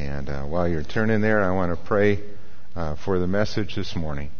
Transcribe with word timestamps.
And 0.00 0.30
uh, 0.30 0.44
while 0.44 0.66
you're 0.66 0.82
turning 0.82 1.20
there, 1.20 1.42
I 1.44 1.50
want 1.50 1.78
to 1.78 1.86
pray 1.86 2.20
uh, 2.74 2.96
for 3.04 3.18
the 3.18 3.26
message 3.26 3.74
this 3.76 3.94
morning. 3.94 4.30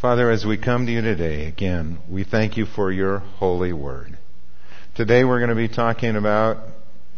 Father, 0.00 0.28
as 0.28 0.44
we 0.44 0.58
come 0.58 0.86
to 0.86 0.92
you 0.92 1.02
today, 1.02 1.46
again, 1.46 2.00
we 2.10 2.24
thank 2.24 2.56
you 2.56 2.66
for 2.66 2.90
your 2.90 3.20
holy 3.20 3.72
word. 3.72 4.18
Today 4.96 5.22
we're 5.22 5.38
going 5.38 5.50
to 5.50 5.54
be 5.54 5.68
talking 5.68 6.16
about 6.16 6.58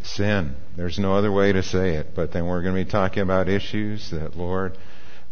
sin. 0.02 0.57
There's 0.77 0.98
no 0.98 1.14
other 1.14 1.32
way 1.32 1.52
to 1.52 1.62
say 1.62 1.95
it, 1.95 2.09
but 2.14 2.34
then 2.34 2.46
we're 2.46 2.61
going 2.61 2.77
to 2.77 2.84
be 2.84 2.90
talking 2.90 3.22
about 3.22 3.48
issues 3.48 4.11
that, 4.11 4.36
Lord, 4.36 4.77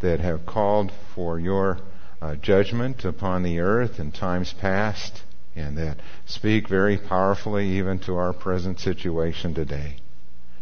that 0.00 0.20
have 0.20 0.46
called 0.46 0.90
for 1.14 1.38
your 1.38 1.80
uh, 2.22 2.36
judgment 2.36 3.04
upon 3.04 3.42
the 3.42 3.60
earth 3.60 4.00
in 4.00 4.10
times 4.10 4.54
past 4.58 5.20
and 5.56 5.76
that 5.78 5.98
speak 6.26 6.68
very 6.68 6.96
powerfully 6.96 7.68
even 7.78 7.98
to 8.00 8.16
our 8.16 8.32
present 8.32 8.78
situation 8.80 9.54
today. 9.54 9.96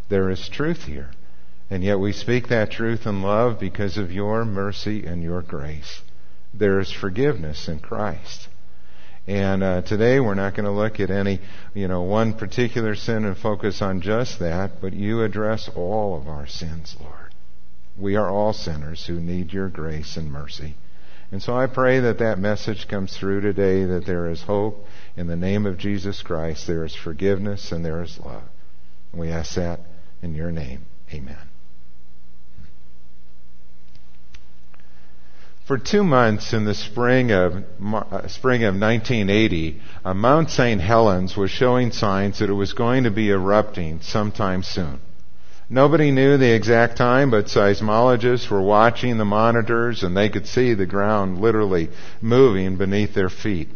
There 0.08 0.30
is 0.30 0.48
truth 0.48 0.84
here. 0.84 1.10
And 1.70 1.84
yet 1.84 2.00
we 2.00 2.12
speak 2.12 2.48
that 2.48 2.70
truth 2.70 3.06
in 3.06 3.22
love 3.22 3.60
because 3.60 3.98
of 3.98 4.10
your 4.10 4.44
mercy 4.44 5.04
and 5.04 5.22
your 5.22 5.42
grace. 5.42 6.00
There 6.54 6.80
is 6.80 6.90
forgiveness 6.90 7.68
in 7.68 7.80
Christ. 7.80 8.48
And 9.26 9.62
uh, 9.62 9.82
today 9.82 10.20
we're 10.20 10.34
not 10.34 10.54
going 10.54 10.64
to 10.64 10.70
look 10.70 10.98
at 11.00 11.10
any, 11.10 11.40
you 11.74 11.86
know, 11.86 12.00
one 12.00 12.32
particular 12.32 12.94
sin 12.94 13.26
and 13.26 13.36
focus 13.36 13.82
on 13.82 14.00
just 14.00 14.38
that, 14.38 14.80
but 14.80 14.94
you 14.94 15.22
address 15.22 15.68
all 15.76 16.16
of 16.18 16.26
our 16.26 16.46
sins, 16.46 16.96
Lord. 16.98 17.34
We 17.98 18.16
are 18.16 18.30
all 18.30 18.54
sinners 18.54 19.06
who 19.06 19.20
need 19.20 19.52
your 19.52 19.68
grace 19.68 20.16
and 20.16 20.32
mercy. 20.32 20.76
And 21.30 21.42
so 21.42 21.56
I 21.56 21.66
pray 21.66 22.00
that 22.00 22.18
that 22.18 22.38
message 22.38 22.88
comes 22.88 23.16
through 23.16 23.42
today, 23.42 23.84
that 23.84 24.06
there 24.06 24.30
is 24.30 24.42
hope 24.42 24.86
in 25.16 25.26
the 25.26 25.36
name 25.36 25.66
of 25.66 25.76
Jesus 25.76 26.22
Christ. 26.22 26.66
There 26.66 26.84
is 26.84 26.94
forgiveness 26.94 27.70
and 27.70 27.84
there 27.84 28.02
is 28.02 28.18
love. 28.18 28.44
And 29.12 29.20
we 29.20 29.28
ask 29.28 29.54
that 29.56 29.80
in 30.22 30.34
your 30.34 30.50
name. 30.50 30.86
Amen. 31.12 31.36
For 35.66 35.76
two 35.76 36.02
months 36.02 36.54
in 36.54 36.64
the 36.64 36.74
spring 36.74 37.30
of 37.30 37.62
uh, 37.84 38.26
spring 38.28 38.64
of 38.64 38.74
1980, 38.74 39.82
uh, 40.02 40.14
Mount 40.14 40.48
St. 40.48 40.80
Helens 40.80 41.36
was 41.36 41.50
showing 41.50 41.92
signs 41.92 42.38
that 42.38 42.48
it 42.48 42.54
was 42.54 42.72
going 42.72 43.04
to 43.04 43.10
be 43.10 43.28
erupting 43.28 44.00
sometime 44.00 44.62
soon. 44.62 44.98
Nobody 45.70 46.10
knew 46.10 46.38
the 46.38 46.54
exact 46.54 46.96
time, 46.96 47.30
but 47.30 47.46
seismologists 47.46 48.48
were 48.48 48.62
watching 48.62 49.18
the 49.18 49.24
monitors 49.26 50.02
and 50.02 50.16
they 50.16 50.30
could 50.30 50.46
see 50.46 50.72
the 50.72 50.86
ground 50.86 51.40
literally 51.40 51.90
moving 52.22 52.76
beneath 52.76 53.12
their 53.12 53.28
feet. 53.28 53.68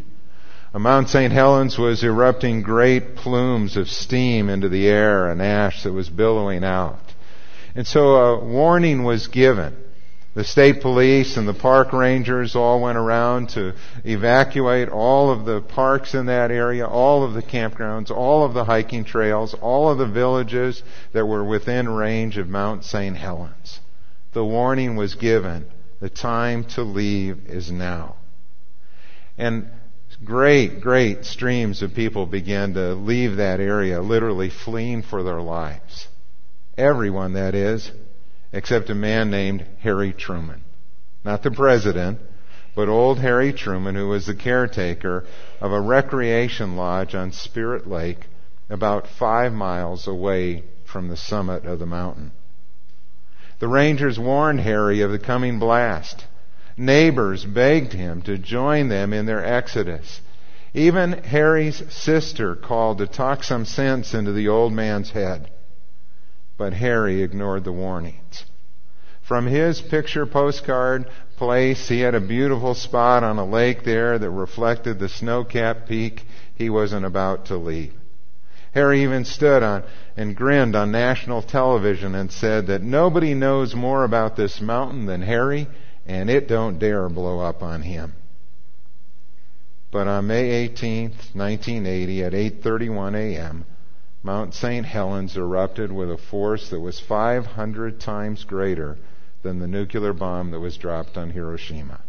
Mount 0.73 1.07
St. 1.07 1.31
Helens 1.31 1.77
was 1.77 2.03
erupting 2.03 2.63
great 2.63 3.15
plumes 3.15 3.77
of 3.77 3.87
steam 3.87 4.49
into 4.49 4.69
the 4.69 4.87
air 4.87 5.27
and 5.27 5.39
ash 5.39 5.83
that 5.83 5.93
was 5.93 6.09
billowing 6.09 6.63
out. 6.63 7.13
And 7.75 7.85
so 7.85 8.15
a 8.15 8.43
warning 8.43 9.03
was 9.03 9.27
given 9.27 9.82
the 10.35 10.43
state 10.43 10.81
police 10.81 11.37
and 11.37 11.47
the 11.47 11.53
park 11.53 11.93
rangers 11.93 12.55
all 12.55 12.81
went 12.81 12.97
around 12.97 13.49
to 13.49 13.73
evacuate 14.03 14.89
all 14.89 15.29
of 15.29 15.45
the 15.45 15.61
parks 15.61 16.15
in 16.15 16.25
that 16.25 16.49
area, 16.49 16.87
all 16.87 17.23
of 17.23 17.33
the 17.33 17.43
campgrounds, 17.43 18.09
all 18.09 18.43
of 18.43 18.53
the 18.53 18.65
hiking 18.65 19.03
trails, 19.03 19.53
all 19.53 19.91
of 19.91 19.99
the 19.99 20.07
villages 20.07 20.81
that 21.13 21.25
were 21.25 21.43
within 21.43 21.87
range 21.87 22.37
of 22.37 22.47
Mount 22.47 22.83
St. 22.83 23.15
Helens. 23.15 23.79
The 24.33 24.43
warning 24.43 24.95
was 24.95 25.13
given. 25.13 25.67
The 25.99 26.09
time 26.09 26.65
to 26.75 26.81
leave 26.81 27.45
is 27.45 27.71
now. 27.71 28.15
And 29.37 29.69
great, 30.23 30.81
great 30.81 31.25
streams 31.25 31.83
of 31.83 31.93
people 31.93 32.25
began 32.25 32.73
to 32.73 32.95
leave 32.95 33.37
that 33.37 33.59
area, 33.59 34.01
literally 34.01 34.49
fleeing 34.49 35.03
for 35.03 35.21
their 35.21 35.41
lives. 35.41 36.07
Everyone, 36.75 37.33
that 37.33 37.53
is, 37.53 37.91
except 38.53 38.89
a 38.89 38.95
man 38.95 39.29
named 39.29 39.65
Harry 39.79 40.13
Truman. 40.13 40.61
Not 41.25 41.43
the 41.43 41.51
president, 41.51 42.19
but 42.75 42.87
old 42.87 43.19
Harry 43.19 43.51
Truman, 43.51 43.95
who 43.95 44.07
was 44.07 44.25
the 44.25 44.35
caretaker 44.35 45.25
of 45.59 45.71
a 45.71 45.81
recreation 45.81 46.75
lodge 46.75 47.15
on 47.15 47.31
Spirit 47.31 47.87
Lake 47.87 48.27
about 48.69 49.07
five 49.07 49.51
miles 49.51 50.07
away 50.07 50.63
from 50.85 51.07
the 51.07 51.17
summit 51.17 51.65
of 51.65 51.79
the 51.79 51.85
mountain. 51.85 52.31
The 53.59 53.67
rangers 53.67 54.19
warned 54.19 54.59
Harry 54.61 55.01
of 55.01 55.11
the 55.11 55.19
coming 55.19 55.59
blast. 55.59 56.25
Neighbors 56.75 57.45
begged 57.45 57.93
him 57.93 58.21
to 58.23 58.37
join 58.37 58.89
them 58.89 59.13
in 59.13 59.25
their 59.25 59.43
exodus. 59.43 60.21
Even 60.73 61.13
Harry's 61.23 61.83
sister 61.93 62.55
called 62.55 62.97
to 62.97 63.07
talk 63.07 63.43
some 63.43 63.65
sense 63.65 64.13
into 64.13 64.31
the 64.31 64.47
old 64.47 64.73
man's 64.73 65.11
head. 65.11 65.51
But 66.57 66.73
Harry 66.73 67.21
ignored 67.21 67.63
the 67.63 67.71
warnings. 67.71 68.45
From 69.33 69.47
his 69.47 69.81
picture 69.81 70.27
postcard 70.27 71.09
place, 71.37 71.89
he 71.89 72.01
had 72.01 72.13
a 72.13 72.19
beautiful 72.21 72.75
spot 72.75 73.23
on 73.23 73.39
a 73.39 73.43
lake 73.43 73.83
there 73.83 74.19
that 74.19 74.29
reflected 74.29 74.99
the 74.99 75.09
snow-capped 75.09 75.89
peak 75.89 76.27
he 76.53 76.69
wasn't 76.69 77.03
about 77.03 77.47
to 77.47 77.57
leave. 77.57 77.93
Harry 78.75 79.01
even 79.01 79.25
stood 79.25 79.63
on 79.63 79.81
and 80.15 80.35
grinned 80.35 80.75
on 80.75 80.91
national 80.91 81.41
television 81.41 82.13
and 82.13 82.31
said 82.31 82.67
that 82.67 82.83
nobody 82.83 83.33
knows 83.33 83.73
more 83.73 84.03
about 84.03 84.35
this 84.35 84.61
mountain 84.61 85.07
than 85.07 85.23
Harry, 85.23 85.67
and 86.05 86.29
it 86.29 86.47
don't 86.47 86.77
dare 86.77 87.09
blow 87.09 87.39
up 87.39 87.63
on 87.63 87.81
him. 87.81 88.13
But 89.89 90.07
on 90.07 90.27
May 90.27 90.67
18th, 90.67 91.33
1980 91.33 92.23
at 92.23 92.33
8:31 92.33 93.15
a.m., 93.15 93.65
Mount 94.21 94.53
St. 94.53 94.85
Helens 94.85 95.35
erupted 95.35 95.91
with 95.91 96.11
a 96.11 96.19
force 96.19 96.69
that 96.69 96.79
was 96.79 96.99
500 96.99 97.99
times 97.99 98.43
greater 98.43 98.99
than 99.43 99.59
the 99.59 99.67
nuclear 99.67 100.13
bomb 100.13 100.51
that 100.51 100.59
was 100.59 100.77
dropped 100.77 101.17
on 101.17 101.29
Hiroshima. 101.29 102.01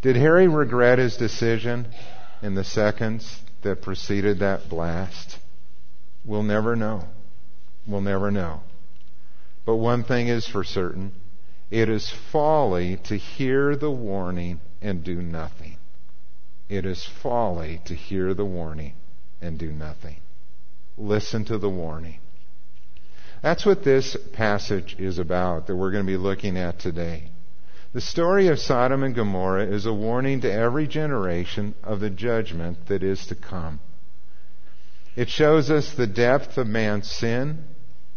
Did 0.00 0.16
Harry 0.16 0.48
regret 0.48 0.98
his 0.98 1.16
decision 1.16 1.88
in 2.42 2.54
the 2.54 2.64
seconds 2.64 3.42
that 3.62 3.82
preceded 3.82 4.38
that 4.38 4.68
blast? 4.68 5.38
We'll 6.24 6.42
never 6.42 6.74
know. 6.74 7.08
We'll 7.86 8.00
never 8.00 8.30
know. 8.30 8.62
But 9.64 9.76
one 9.76 10.04
thing 10.04 10.28
is 10.28 10.46
for 10.46 10.64
certain 10.64 11.12
it 11.70 11.90
is 11.90 12.10
folly 12.10 12.96
to 13.04 13.16
hear 13.16 13.76
the 13.76 13.90
warning 13.90 14.60
and 14.80 15.04
do 15.04 15.20
nothing. 15.20 15.76
It 16.68 16.86
is 16.86 17.04
folly 17.04 17.80
to 17.84 17.94
hear 17.94 18.32
the 18.32 18.44
warning 18.44 18.94
and 19.40 19.58
do 19.58 19.70
nothing. 19.70 20.20
Listen 20.96 21.44
to 21.44 21.58
the 21.58 21.68
warning. 21.68 22.20
That's 23.42 23.64
what 23.64 23.84
this 23.84 24.16
passage 24.32 24.96
is 24.98 25.18
about 25.18 25.66
that 25.66 25.76
we're 25.76 25.92
going 25.92 26.04
to 26.04 26.12
be 26.12 26.16
looking 26.16 26.56
at 26.56 26.78
today. 26.78 27.30
The 27.92 28.00
story 28.00 28.48
of 28.48 28.58
Sodom 28.58 29.02
and 29.02 29.14
Gomorrah 29.14 29.66
is 29.66 29.86
a 29.86 29.92
warning 29.92 30.40
to 30.42 30.52
every 30.52 30.86
generation 30.86 31.74
of 31.82 32.00
the 32.00 32.10
judgment 32.10 32.86
that 32.88 33.02
is 33.02 33.26
to 33.28 33.34
come. 33.34 33.80
It 35.16 35.28
shows 35.28 35.70
us 35.70 35.94
the 35.94 36.06
depth 36.06 36.58
of 36.58 36.66
man's 36.66 37.10
sin. 37.10 37.64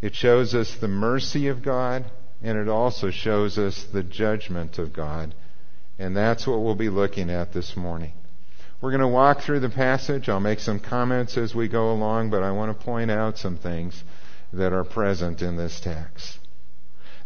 It 0.02 0.16
shows 0.16 0.54
us 0.54 0.76
the 0.76 0.88
mercy 0.88 1.48
of 1.48 1.64
God. 1.64 2.06
And 2.44 2.58
it 2.58 2.68
also 2.68 3.12
shows 3.12 3.58
us 3.58 3.86
the 3.94 4.03
judgment 4.03 4.80
of 4.80 4.92
God. 4.92 5.34
And 6.00 6.18
that's 6.18 6.48
what 6.48 6.62
we'll 6.62 6.76
be 6.76 6.90
looking 6.90 7.30
at 7.30 7.53
this 7.53 7.78
morning. 7.78 8.14
We're 8.82 8.90
going 8.90 9.02
to 9.02 9.08
walk 9.08 9.42
through 9.42 9.59
the 9.59 9.70
passage. 9.70 10.28
I'll 10.28 10.40
make 10.40 10.59
some 10.59 10.80
comments 10.80 11.38
as 11.38 11.53
we 11.53 11.68
go 11.68 11.92
along, 11.92 12.32
but 12.32 12.42
I 12.42 12.52
want 12.52 12.78
to 12.78 12.86
point 12.86 13.12
out 13.12 13.38
some 13.38 13.58
things 13.58 14.03
that 14.53 14.73
are 14.73 14.84
present 14.84 15.41
in 15.41 15.57
this 15.57 15.79
text. 15.79 16.39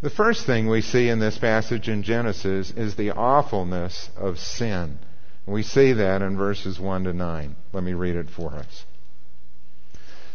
The 0.02 0.10
first 0.10 0.46
thing 0.46 0.68
we 0.68 0.82
see 0.82 1.08
in 1.08 1.18
this 1.18 1.38
passage 1.38 1.88
in 1.88 2.02
Genesis 2.02 2.70
is 2.70 2.94
the 2.94 3.10
awfulness 3.12 4.10
of 4.16 4.38
sin. 4.38 4.98
We 5.46 5.62
see 5.62 5.92
that 5.94 6.22
in 6.22 6.36
verses 6.36 6.78
1 6.78 7.04
to 7.04 7.12
9. 7.12 7.56
Let 7.72 7.82
me 7.82 7.94
read 7.94 8.16
it 8.16 8.28
for 8.28 8.52
us. 8.54 8.84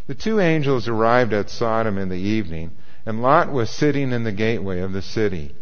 The 0.07 0.15
two 0.15 0.39
angels 0.39 0.87
arrived 0.87 1.33
at 1.33 1.49
Sodom 1.49 1.97
in 1.97 2.09
the 2.09 2.15
evening, 2.15 2.71
and 3.05 3.21
Lot 3.21 3.51
was 3.51 3.69
sitting 3.69 4.11
in 4.11 4.23
the 4.23 4.31
gateway 4.31 4.79
of 4.79 4.93
the 4.93 5.01
city. 5.01 5.53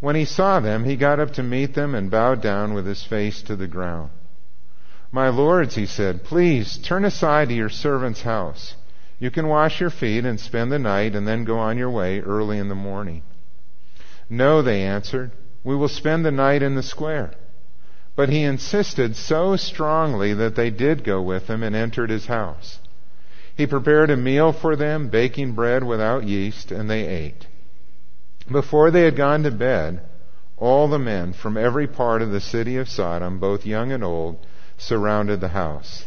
When 0.00 0.16
he 0.16 0.24
saw 0.24 0.60
them, 0.60 0.84
he 0.84 0.96
got 0.96 1.20
up 1.20 1.32
to 1.34 1.42
meet 1.42 1.74
them 1.74 1.94
and 1.94 2.10
bowed 2.10 2.42
down 2.42 2.74
with 2.74 2.86
his 2.86 3.04
face 3.04 3.40
to 3.42 3.56
the 3.56 3.68
ground. 3.68 4.10
My 5.12 5.28
lords, 5.28 5.74
he 5.74 5.86
said, 5.86 6.24
please 6.24 6.76
turn 6.78 7.04
aside 7.04 7.48
to 7.48 7.54
your 7.54 7.68
servant's 7.68 8.22
house. 8.22 8.74
You 9.22 9.30
can 9.30 9.46
wash 9.46 9.80
your 9.80 9.90
feet 9.90 10.24
and 10.24 10.40
spend 10.40 10.72
the 10.72 10.80
night 10.80 11.14
and 11.14 11.28
then 11.28 11.44
go 11.44 11.56
on 11.56 11.78
your 11.78 11.90
way 11.90 12.18
early 12.18 12.58
in 12.58 12.68
the 12.68 12.74
morning. 12.74 13.22
No, 14.28 14.62
they 14.62 14.82
answered, 14.82 15.30
we 15.62 15.76
will 15.76 15.86
spend 15.86 16.24
the 16.24 16.32
night 16.32 16.60
in 16.60 16.74
the 16.74 16.82
square. 16.82 17.30
But 18.16 18.30
he 18.30 18.42
insisted 18.42 19.14
so 19.14 19.54
strongly 19.54 20.34
that 20.34 20.56
they 20.56 20.70
did 20.70 21.04
go 21.04 21.22
with 21.22 21.46
him 21.46 21.62
and 21.62 21.76
entered 21.76 22.10
his 22.10 22.26
house. 22.26 22.80
He 23.56 23.64
prepared 23.64 24.10
a 24.10 24.16
meal 24.16 24.52
for 24.52 24.74
them, 24.74 25.08
baking 25.08 25.52
bread 25.52 25.84
without 25.84 26.24
yeast, 26.24 26.72
and 26.72 26.90
they 26.90 27.06
ate. 27.06 27.46
Before 28.50 28.90
they 28.90 29.02
had 29.02 29.14
gone 29.14 29.44
to 29.44 29.52
bed, 29.52 30.00
all 30.56 30.88
the 30.88 30.98
men 30.98 31.32
from 31.32 31.56
every 31.56 31.86
part 31.86 32.22
of 32.22 32.32
the 32.32 32.40
city 32.40 32.76
of 32.76 32.88
Sodom, 32.88 33.38
both 33.38 33.64
young 33.66 33.92
and 33.92 34.02
old, 34.02 34.44
surrounded 34.76 35.40
the 35.40 35.54
house. 35.54 36.06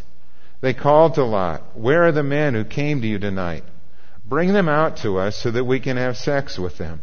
They 0.66 0.74
called 0.74 1.14
to 1.14 1.24
Lot, 1.24 1.78
Where 1.78 2.06
are 2.06 2.12
the 2.12 2.24
men 2.24 2.56
who 2.56 2.64
came 2.64 3.00
to 3.02 3.08
you 3.08 3.20
tonight? 3.20 3.66
Bring 4.28 4.52
them 4.52 4.68
out 4.68 4.98
to 5.04 5.20
us 5.20 5.36
so 5.36 5.52
that 5.52 5.66
we 5.66 5.80
can 5.80 5.96
have 5.96 6.18
sex 6.18 6.58
with 6.58 6.80
them. 6.80 7.02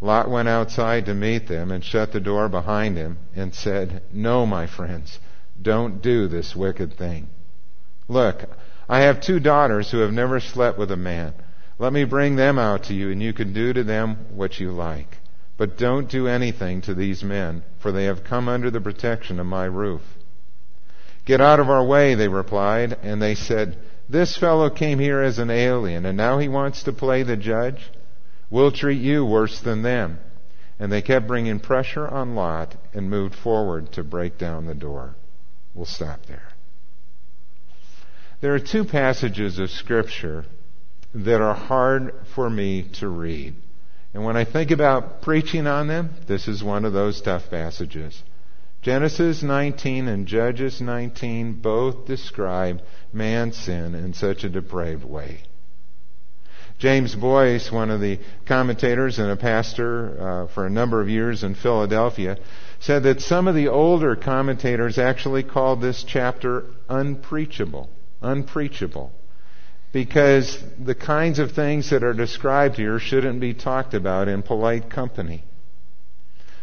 Lot 0.00 0.30
went 0.30 0.48
outside 0.48 1.04
to 1.04 1.14
meet 1.14 1.48
them 1.48 1.70
and 1.70 1.84
shut 1.84 2.12
the 2.12 2.18
door 2.18 2.48
behind 2.48 2.96
him 2.96 3.18
and 3.36 3.54
said, 3.54 4.00
No, 4.10 4.46
my 4.46 4.66
friends, 4.66 5.18
don't 5.60 6.00
do 6.00 6.28
this 6.28 6.56
wicked 6.56 6.94
thing. 6.94 7.28
Look, 8.08 8.48
I 8.88 9.00
have 9.00 9.20
two 9.20 9.38
daughters 9.38 9.90
who 9.90 9.98
have 9.98 10.14
never 10.14 10.40
slept 10.40 10.78
with 10.78 10.90
a 10.90 10.96
man. 10.96 11.34
Let 11.78 11.92
me 11.92 12.04
bring 12.04 12.36
them 12.36 12.58
out 12.58 12.84
to 12.84 12.94
you 12.94 13.10
and 13.10 13.22
you 13.22 13.34
can 13.34 13.52
do 13.52 13.74
to 13.74 13.84
them 13.84 14.16
what 14.30 14.58
you 14.58 14.72
like. 14.72 15.18
But 15.58 15.76
don't 15.76 16.08
do 16.08 16.26
anything 16.26 16.80
to 16.80 16.94
these 16.94 17.22
men, 17.22 17.64
for 17.80 17.92
they 17.92 18.04
have 18.04 18.24
come 18.24 18.48
under 18.48 18.70
the 18.70 18.80
protection 18.80 19.38
of 19.38 19.44
my 19.44 19.66
roof. 19.66 20.00
Get 21.24 21.40
out 21.40 21.60
of 21.60 21.70
our 21.70 21.84
way, 21.84 22.14
they 22.14 22.28
replied, 22.28 22.98
and 23.02 23.22
they 23.22 23.34
said, 23.34 23.78
This 24.08 24.36
fellow 24.36 24.70
came 24.70 24.98
here 24.98 25.20
as 25.22 25.38
an 25.38 25.50
alien, 25.50 26.04
and 26.04 26.16
now 26.16 26.38
he 26.38 26.48
wants 26.48 26.82
to 26.84 26.92
play 26.92 27.22
the 27.22 27.36
judge? 27.36 27.90
We'll 28.50 28.72
treat 28.72 29.00
you 29.00 29.24
worse 29.24 29.60
than 29.60 29.82
them. 29.82 30.18
And 30.78 30.90
they 30.90 31.02
kept 31.02 31.28
bringing 31.28 31.60
pressure 31.60 32.08
on 32.08 32.34
Lot 32.34 32.74
and 32.92 33.08
moved 33.08 33.36
forward 33.36 33.92
to 33.92 34.02
break 34.02 34.36
down 34.36 34.66
the 34.66 34.74
door. 34.74 35.14
We'll 35.74 35.86
stop 35.86 36.26
there. 36.26 36.48
There 38.40 38.54
are 38.54 38.58
two 38.58 38.84
passages 38.84 39.60
of 39.60 39.70
Scripture 39.70 40.44
that 41.14 41.40
are 41.40 41.54
hard 41.54 42.14
for 42.34 42.50
me 42.50 42.88
to 42.94 43.08
read. 43.08 43.54
And 44.12 44.24
when 44.24 44.36
I 44.36 44.44
think 44.44 44.72
about 44.72 45.22
preaching 45.22 45.66
on 45.68 45.86
them, 45.86 46.10
this 46.26 46.48
is 46.48 46.62
one 46.62 46.84
of 46.84 46.92
those 46.92 47.20
tough 47.20 47.48
passages. 47.48 48.20
Genesis 48.82 49.44
19 49.44 50.08
and 50.08 50.26
Judges 50.26 50.80
19 50.80 51.54
both 51.54 52.04
describe 52.04 52.82
man's 53.12 53.56
sin 53.56 53.94
in 53.94 54.12
such 54.12 54.42
a 54.42 54.48
depraved 54.48 55.04
way. 55.04 55.42
James 56.80 57.14
Boice, 57.14 57.70
one 57.70 57.90
of 57.90 58.00
the 58.00 58.18
commentators 58.44 59.20
and 59.20 59.30
a 59.30 59.36
pastor 59.36 60.20
uh, 60.20 60.46
for 60.48 60.66
a 60.66 60.70
number 60.70 61.00
of 61.00 61.08
years 61.08 61.44
in 61.44 61.54
Philadelphia, 61.54 62.36
said 62.80 63.04
that 63.04 63.20
some 63.20 63.46
of 63.46 63.54
the 63.54 63.68
older 63.68 64.16
commentators 64.16 64.98
actually 64.98 65.44
called 65.44 65.80
this 65.80 66.02
chapter 66.02 66.64
unpreachable. 66.88 67.88
Unpreachable. 68.20 69.12
Because 69.92 70.60
the 70.76 70.96
kinds 70.96 71.38
of 71.38 71.52
things 71.52 71.90
that 71.90 72.02
are 72.02 72.14
described 72.14 72.74
here 72.74 72.98
shouldn't 72.98 73.38
be 73.38 73.54
talked 73.54 73.94
about 73.94 74.26
in 74.26 74.42
polite 74.42 74.90
company. 74.90 75.44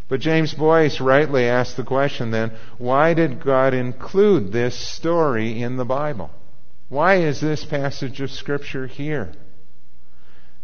But 0.09 0.21
James 0.21 0.56
Boice 0.56 1.00
rightly 1.00 1.45
asked 1.45 1.77
the 1.77 1.83
question 1.83 2.31
then, 2.31 2.51
why 2.79 3.13
did 3.13 3.44
God 3.44 3.75
include 3.75 4.51
this 4.51 4.75
story 4.75 5.61
in 5.61 5.77
the 5.77 5.85
Bible? 5.85 6.31
Why 6.89 7.17
is 7.17 7.39
this 7.39 7.63
passage 7.63 8.19
of 8.19 8.31
Scripture 8.31 8.88
here? 8.88 9.31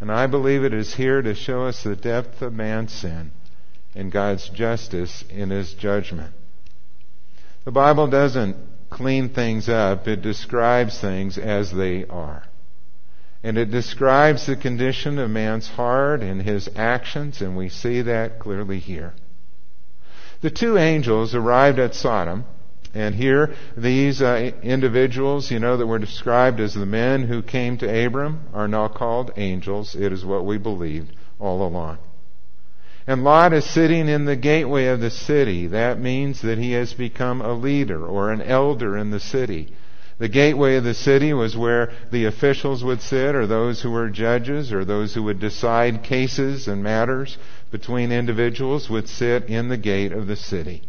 And 0.02 0.12
I 0.12 0.26
believe 0.26 0.64
it 0.64 0.74
is 0.74 0.96
here 0.96 1.22
to 1.22 1.36
show 1.36 1.66
us 1.66 1.84
the 1.84 1.96
depth 1.96 2.42
of 2.42 2.54
man's 2.54 2.92
sin 2.92 3.32
and 3.94 4.12
God's 4.12 4.50
justice 4.50 5.24
in 5.30 5.52
his 5.52 5.74
judgment. 5.74 6.34
The 7.66 7.72
Bible 7.72 8.08
doesn't 8.08 8.58
clean 8.90 9.30
things 9.30 9.70
up, 9.70 10.08
it 10.08 10.24
describes 10.24 11.00
things 11.00 11.38
as 11.38 11.72
they 11.72 12.06
are. 12.06 12.44
And 13.44 13.60
it 13.60 13.70
describes 13.70 14.48
the 14.48 14.56
condition 14.56 15.20
of 15.20 15.30
man's 15.30 15.68
heart 15.68 16.22
and 16.22 16.42
his 16.42 16.68
actions, 16.76 17.42
and 17.42 17.56
we 17.56 17.70
see 17.70 18.02
that 18.02 18.40
clearly 18.40 18.80
here. 18.80 19.14
The 20.46 20.52
two 20.52 20.78
angels 20.78 21.34
arrived 21.34 21.80
at 21.80 21.96
Sodom, 21.96 22.46
and 22.94 23.16
here 23.16 23.56
these 23.76 24.22
uh, 24.22 24.52
individuals, 24.62 25.50
you 25.50 25.58
know, 25.58 25.76
that 25.76 25.88
were 25.88 25.98
described 25.98 26.60
as 26.60 26.76
the 26.76 26.86
men 26.86 27.24
who 27.24 27.42
came 27.42 27.78
to 27.80 28.06
Abram 28.06 28.42
are 28.54 28.68
now 28.68 28.88
called 28.88 29.32
angels. 29.38 29.96
It 29.96 30.14
is 30.14 30.24
what 30.24 30.46
we 30.46 30.60
believed 30.60 31.16
all 31.40 31.66
along. 31.66 31.98
And 33.08 33.24
Lot 33.24 33.54
is 33.54 33.66
sitting 33.66 34.08
in 34.08 34.26
the 34.26 34.36
gateway 34.36 34.86
of 34.86 35.00
the 35.00 35.10
city. 35.10 35.66
That 35.66 36.00
means 36.00 36.44
that 36.44 36.60
he 36.60 36.74
has 36.74 36.94
become 36.94 37.42
a 37.42 37.54
leader 37.54 38.06
or 38.06 38.32
an 38.32 38.44
elder 38.44 38.96
in 38.96 39.10
the 39.10 39.20
city. 39.20 39.74
The 40.20 40.30
gateway 40.30 40.76
of 40.76 40.84
the 40.84 40.94
city 40.94 41.34
was 41.34 41.58
where 41.58 41.92
the 42.12 42.26
officials 42.26 42.84
would 42.84 43.02
sit, 43.02 43.34
or 43.34 43.48
those 43.48 43.82
who 43.82 43.90
were 43.90 44.10
judges, 44.10 44.72
or 44.72 44.86
those 44.86 45.16
who 45.16 45.24
would 45.24 45.40
decide 45.40 46.04
cases 46.04 46.68
and 46.68 46.84
matters 46.84 47.40
between 47.76 48.10
individuals 48.10 48.90
would 48.90 49.10
sit 49.10 49.44
in 49.50 49.68
the 49.68 49.76
gate 49.76 50.14
of 50.14 50.28
the 50.28 50.36
city. 50.38 50.82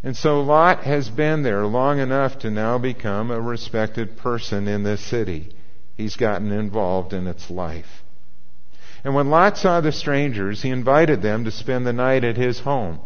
And 0.00 0.16
so 0.16 0.42
Lot 0.42 0.84
has 0.84 1.08
been 1.08 1.42
there 1.42 1.66
long 1.66 1.98
enough 1.98 2.38
to 2.40 2.52
now 2.52 2.78
become 2.78 3.32
a 3.32 3.40
respected 3.40 4.16
person 4.16 4.68
in 4.68 4.84
this 4.84 5.00
city. 5.00 5.56
He's 5.96 6.14
gotten 6.14 6.52
involved 6.52 7.12
in 7.12 7.26
its 7.26 7.50
life. 7.50 8.04
And 9.02 9.16
when 9.16 9.28
Lot 9.28 9.58
saw 9.58 9.80
the 9.80 9.90
strangers, 9.90 10.62
he 10.62 10.70
invited 10.70 11.20
them 11.20 11.46
to 11.46 11.50
spend 11.50 11.84
the 11.84 11.92
night 11.92 12.22
at 12.22 12.36
his 12.36 12.60
home. 12.60 13.00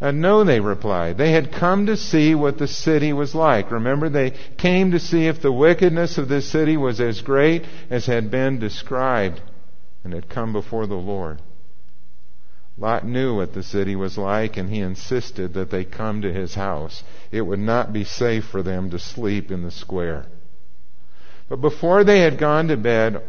And 0.00 0.20
no, 0.20 0.44
they 0.44 0.60
replied. 0.60 1.18
They 1.18 1.32
had 1.32 1.50
come 1.50 1.86
to 1.86 1.96
see 1.96 2.36
what 2.36 2.56
the 2.56 2.68
city 2.68 3.12
was 3.12 3.34
like. 3.34 3.72
Remember, 3.72 4.08
they 4.08 4.30
came 4.58 4.92
to 4.92 5.00
see 5.00 5.26
if 5.26 5.42
the 5.42 5.50
wickedness 5.50 6.18
of 6.18 6.28
this 6.28 6.48
city 6.48 6.76
was 6.76 7.00
as 7.00 7.20
great 7.20 7.64
as 7.90 8.06
had 8.06 8.30
been 8.30 8.60
described 8.60 9.40
and 10.04 10.12
had 10.12 10.28
come 10.28 10.52
before 10.52 10.86
the 10.86 10.94
Lord. 10.94 11.40
Lot 12.78 13.04
knew 13.04 13.34
what 13.34 13.54
the 13.54 13.62
city 13.62 13.96
was 13.96 14.16
like, 14.16 14.56
and 14.56 14.70
he 14.70 14.78
insisted 14.78 15.54
that 15.54 15.70
they 15.70 15.84
come 15.84 16.22
to 16.22 16.32
his 16.32 16.54
house. 16.54 17.02
It 17.32 17.42
would 17.42 17.58
not 17.58 17.92
be 17.92 18.04
safe 18.04 18.44
for 18.44 18.62
them 18.62 18.90
to 18.90 19.00
sleep 19.00 19.50
in 19.50 19.64
the 19.64 19.70
square. 19.72 20.26
But 21.48 21.60
before 21.60 22.04
they 22.04 22.20
had 22.20 22.38
gone 22.38 22.68
to 22.68 22.76
bed, 22.76 23.22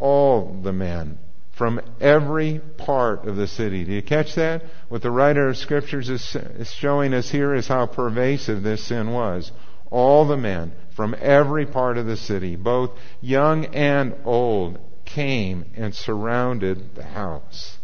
all 0.00 0.60
the 0.62 0.72
men 0.72 1.18
from 1.52 1.80
every 2.00 2.60
part 2.76 3.26
of 3.26 3.36
the 3.36 3.46
city. 3.46 3.84
Do 3.84 3.92
you 3.92 4.02
catch 4.02 4.34
that? 4.36 4.62
What 4.88 5.02
the 5.02 5.10
writer 5.10 5.48
of 5.48 5.56
scriptures 5.56 6.08
is, 6.08 6.72
showing 6.72 7.14
us 7.14 7.30
here 7.30 7.54
is 7.54 7.68
how 7.68 7.86
pervasive 7.86 8.62
this 8.62 8.84
sin 8.84 9.12
was. 9.12 9.50
All 9.90 10.26
the 10.26 10.36
men 10.36 10.72
from 10.94 11.16
every 11.20 11.66
part 11.66 11.98
of 11.98 12.06
the 12.06 12.16
city, 12.16 12.56
both 12.56 12.90
young 13.20 13.66
and 13.66 14.14
old, 14.24 14.78
came 15.04 15.64
and 15.76 15.94
surrounded 15.94 16.94
the 16.94 17.04
house. 17.04 17.77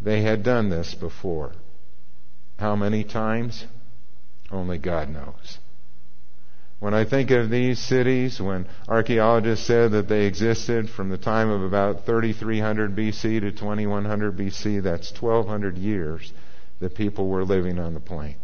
They 0.00 0.22
had 0.22 0.42
done 0.42 0.68
this 0.68 0.94
before. 0.94 1.52
How 2.58 2.76
many 2.76 3.04
times? 3.04 3.66
Only 4.50 4.78
God 4.78 5.08
knows. 5.08 5.58
When 6.80 6.94
I 6.94 7.04
think 7.04 7.32
of 7.32 7.50
these 7.50 7.80
cities, 7.80 8.40
when 8.40 8.66
archaeologists 8.86 9.66
said 9.66 9.90
that 9.92 10.08
they 10.08 10.26
existed 10.26 10.88
from 10.88 11.08
the 11.08 11.18
time 11.18 11.50
of 11.50 11.62
about 11.62 12.06
3300 12.06 12.94
BC 12.94 13.40
to 13.40 13.50
2100 13.50 14.36
BC, 14.36 14.82
that's 14.82 15.10
1200 15.10 15.76
years 15.76 16.32
that 16.78 16.94
people 16.94 17.28
were 17.28 17.44
living 17.44 17.80
on 17.80 17.94
the 17.94 18.00
plain. 18.00 18.36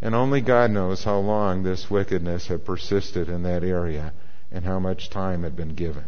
And 0.00 0.14
only 0.14 0.40
God 0.40 0.70
knows 0.70 1.02
how 1.02 1.18
long 1.18 1.62
this 1.62 1.90
wickedness 1.90 2.46
had 2.46 2.64
persisted 2.64 3.28
in 3.28 3.42
that 3.42 3.64
area 3.64 4.12
and 4.52 4.64
how 4.64 4.78
much 4.78 5.10
time 5.10 5.42
had 5.42 5.56
been 5.56 5.74
given 5.74 6.04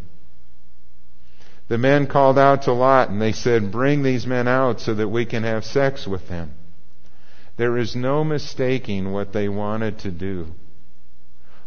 the 1.67 1.77
men 1.77 2.07
called 2.07 2.37
out 2.37 2.63
to 2.63 2.73
Lot 2.73 3.09
and 3.09 3.21
they 3.21 3.31
said, 3.31 3.71
Bring 3.71 4.03
these 4.03 4.27
men 4.27 4.47
out 4.47 4.79
so 4.79 4.93
that 4.93 5.09
we 5.09 5.25
can 5.25 5.43
have 5.43 5.65
sex 5.65 6.07
with 6.07 6.27
them. 6.27 6.51
There 7.57 7.77
is 7.77 7.95
no 7.95 8.23
mistaking 8.23 9.11
what 9.11 9.33
they 9.33 9.49
wanted 9.49 9.99
to 9.99 10.11
do. 10.11 10.47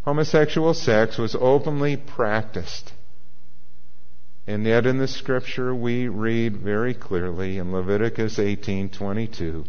Homosexual 0.05 0.75
sex 0.75 1.19
was 1.19 1.37
openly 1.39 1.97
practiced. 1.97 2.93
And 4.47 4.65
yet 4.65 4.87
in 4.87 4.99
the 4.99 5.09
scripture 5.09 5.75
we 5.75 6.09
read 6.09 6.57
very 6.57 6.95
clearly 6.95 7.59
in 7.59 7.73
Leviticus 7.73 8.39
18:22 8.39 9.65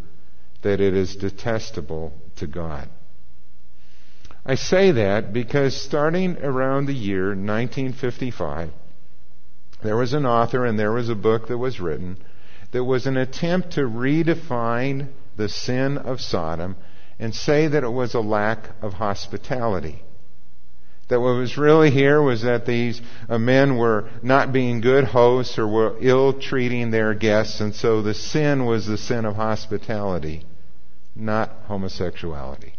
that 0.62 0.79
it 0.79 0.93
is 0.93 1.15
detestable 1.15 2.13
to 2.36 2.48
God. 2.48 2.88
I 4.45 4.55
say 4.55 4.91
that 4.91 5.33
because 5.33 5.75
starting 5.75 6.38
around 6.43 6.86
the 6.86 6.93
year 6.93 7.29
1955 7.29 8.71
there 9.81 9.98
was 9.98 10.13
an 10.13 10.25
author 10.25 10.65
and 10.65 10.77
there 10.77 10.91
was 10.91 11.09
a 11.09 11.15
book 11.15 11.48
that 11.48 11.57
was 11.57 11.79
written 11.79 12.17
that 12.71 12.83
was 12.83 13.07
an 13.07 13.17
attempt 13.17 13.71
to 13.74 13.81
redefine 13.81 15.07
the 15.38 15.50
sin 15.50 15.98
of 15.98 16.21
Sodom 16.21 16.75
and 17.17 17.33
say 17.33 17.67
that 17.67 17.83
it 17.83 17.91
was 17.91 18.13
a 18.13 18.19
lack 18.19 18.69
of 18.81 18.93
hospitality. 18.93 20.03
That 21.09 21.21
what 21.21 21.38
was 21.38 21.57
really 21.57 21.89
here 21.89 22.21
was 22.21 22.43
that 22.43 22.67
these 22.67 23.01
uh, 23.27 23.39
men 23.39 23.77
were 23.77 24.09
not 24.21 24.53
being 24.53 24.79
good 24.79 25.05
hosts 25.05 25.57
or 25.57 25.67
were 25.67 25.98
ill 26.00 26.39
treating 26.39 26.91
their 26.91 27.15
guests, 27.15 27.62
and 27.62 27.74
so 27.74 28.03
the 28.03 28.13
sin 28.13 28.65
was 28.65 28.86
the 28.86 28.98
sin 28.98 29.25
of 29.25 29.36
hospitality, 29.36 30.45
not 31.15 31.51
homosexuality. 31.65 32.74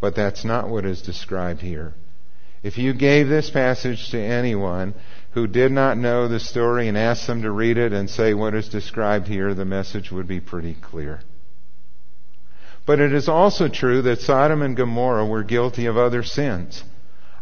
But 0.00 0.16
that's 0.16 0.46
not 0.46 0.70
what 0.70 0.86
is 0.86 1.02
described 1.02 1.60
here. 1.60 1.94
If 2.62 2.78
you 2.78 2.94
gave 2.94 3.28
this 3.28 3.50
passage 3.50 4.10
to 4.10 4.18
anyone 4.18 4.94
who 5.32 5.46
did 5.46 5.72
not 5.72 5.96
know 5.96 6.28
the 6.28 6.40
story 6.40 6.88
and 6.88 6.96
asked 6.96 7.26
them 7.26 7.42
to 7.42 7.50
read 7.50 7.78
it 7.78 7.92
and 7.92 8.08
say 8.08 8.34
what 8.34 8.54
is 8.54 8.68
described 8.68 9.26
here, 9.28 9.54
the 9.54 9.64
message 9.64 10.12
would 10.12 10.28
be 10.28 10.40
pretty 10.40 10.74
clear. 10.74 11.20
But 12.84 13.00
it 13.00 13.12
is 13.12 13.28
also 13.28 13.68
true 13.68 14.02
that 14.02 14.20
Sodom 14.20 14.60
and 14.60 14.76
Gomorrah 14.76 15.26
were 15.26 15.44
guilty 15.44 15.86
of 15.86 15.96
other 15.96 16.22
sins. 16.22 16.84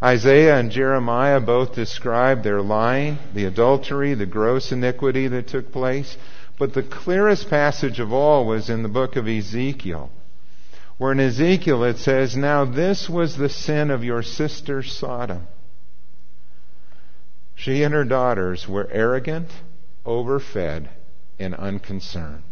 Isaiah 0.02 0.56
and 0.56 0.70
Jeremiah 0.70 1.40
both 1.40 1.74
describe 1.74 2.42
their 2.42 2.62
lying, 2.62 3.18
the 3.34 3.44
adultery, 3.44 4.14
the 4.14 4.26
gross 4.26 4.70
iniquity 4.70 5.28
that 5.28 5.48
took 5.48 5.72
place. 5.72 6.16
But 6.58 6.74
the 6.74 6.82
clearest 6.82 7.50
passage 7.50 8.00
of 8.00 8.12
all 8.12 8.46
was 8.46 8.70
in 8.70 8.82
the 8.82 8.88
book 8.88 9.16
of 9.16 9.26
Ezekiel, 9.26 10.10
where 10.98 11.12
in 11.12 11.20
Ezekiel 11.20 11.84
it 11.84 11.96
says, 11.96 12.36
Now 12.36 12.64
this 12.64 13.08
was 13.08 13.36
the 13.36 13.48
sin 13.48 13.90
of 13.90 14.04
your 14.04 14.22
sister 14.22 14.82
Sodom. 14.82 15.46
She 17.60 17.82
and 17.82 17.92
her 17.92 18.06
daughters 18.06 18.66
were 18.66 18.88
arrogant, 18.90 19.50
overfed, 20.06 20.88
and 21.38 21.54
unconcerned. 21.54 22.44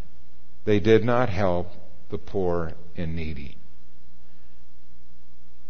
They 0.67 0.81
did 0.81 1.03
not 1.03 1.31
help 1.31 1.69
the 2.11 2.19
poor 2.19 2.75
and 2.95 3.17
needy. 3.17 3.57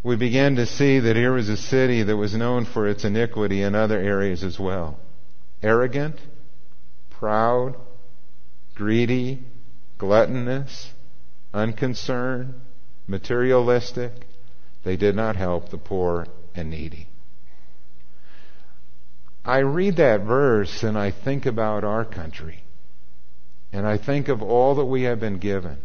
We 0.02 0.16
began 0.16 0.56
to 0.56 0.66
see 0.66 0.98
that 0.98 1.14
here 1.14 1.34
was 1.34 1.48
a 1.48 1.56
city 1.56 2.02
that 2.02 2.16
was 2.16 2.34
known 2.34 2.64
for 2.64 2.88
its 2.88 3.04
iniquity 3.04 3.62
in 3.62 3.76
other 3.76 4.00
areas 4.00 4.42
as 4.42 4.58
well. 4.58 4.98
Arrogant, 5.62 6.16
proud, 7.08 7.76
greedy, 8.74 9.44
gluttonous, 9.98 10.90
unconcerned, 11.54 12.54
materialistic. 13.06 14.26
They 14.82 14.96
did 14.96 15.14
not 15.14 15.36
help 15.36 15.68
the 15.68 15.78
poor 15.78 16.26
and 16.56 16.70
needy. 16.70 17.06
I 19.48 19.60
read 19.60 19.96
that 19.96 20.20
verse 20.20 20.82
and 20.82 20.98
I 20.98 21.10
think 21.10 21.46
about 21.46 21.82
our 21.82 22.04
country. 22.04 22.64
And 23.72 23.86
I 23.86 23.96
think 23.96 24.28
of 24.28 24.42
all 24.42 24.74
that 24.74 24.84
we 24.84 25.04
have 25.04 25.20
been 25.20 25.38
given. 25.38 25.78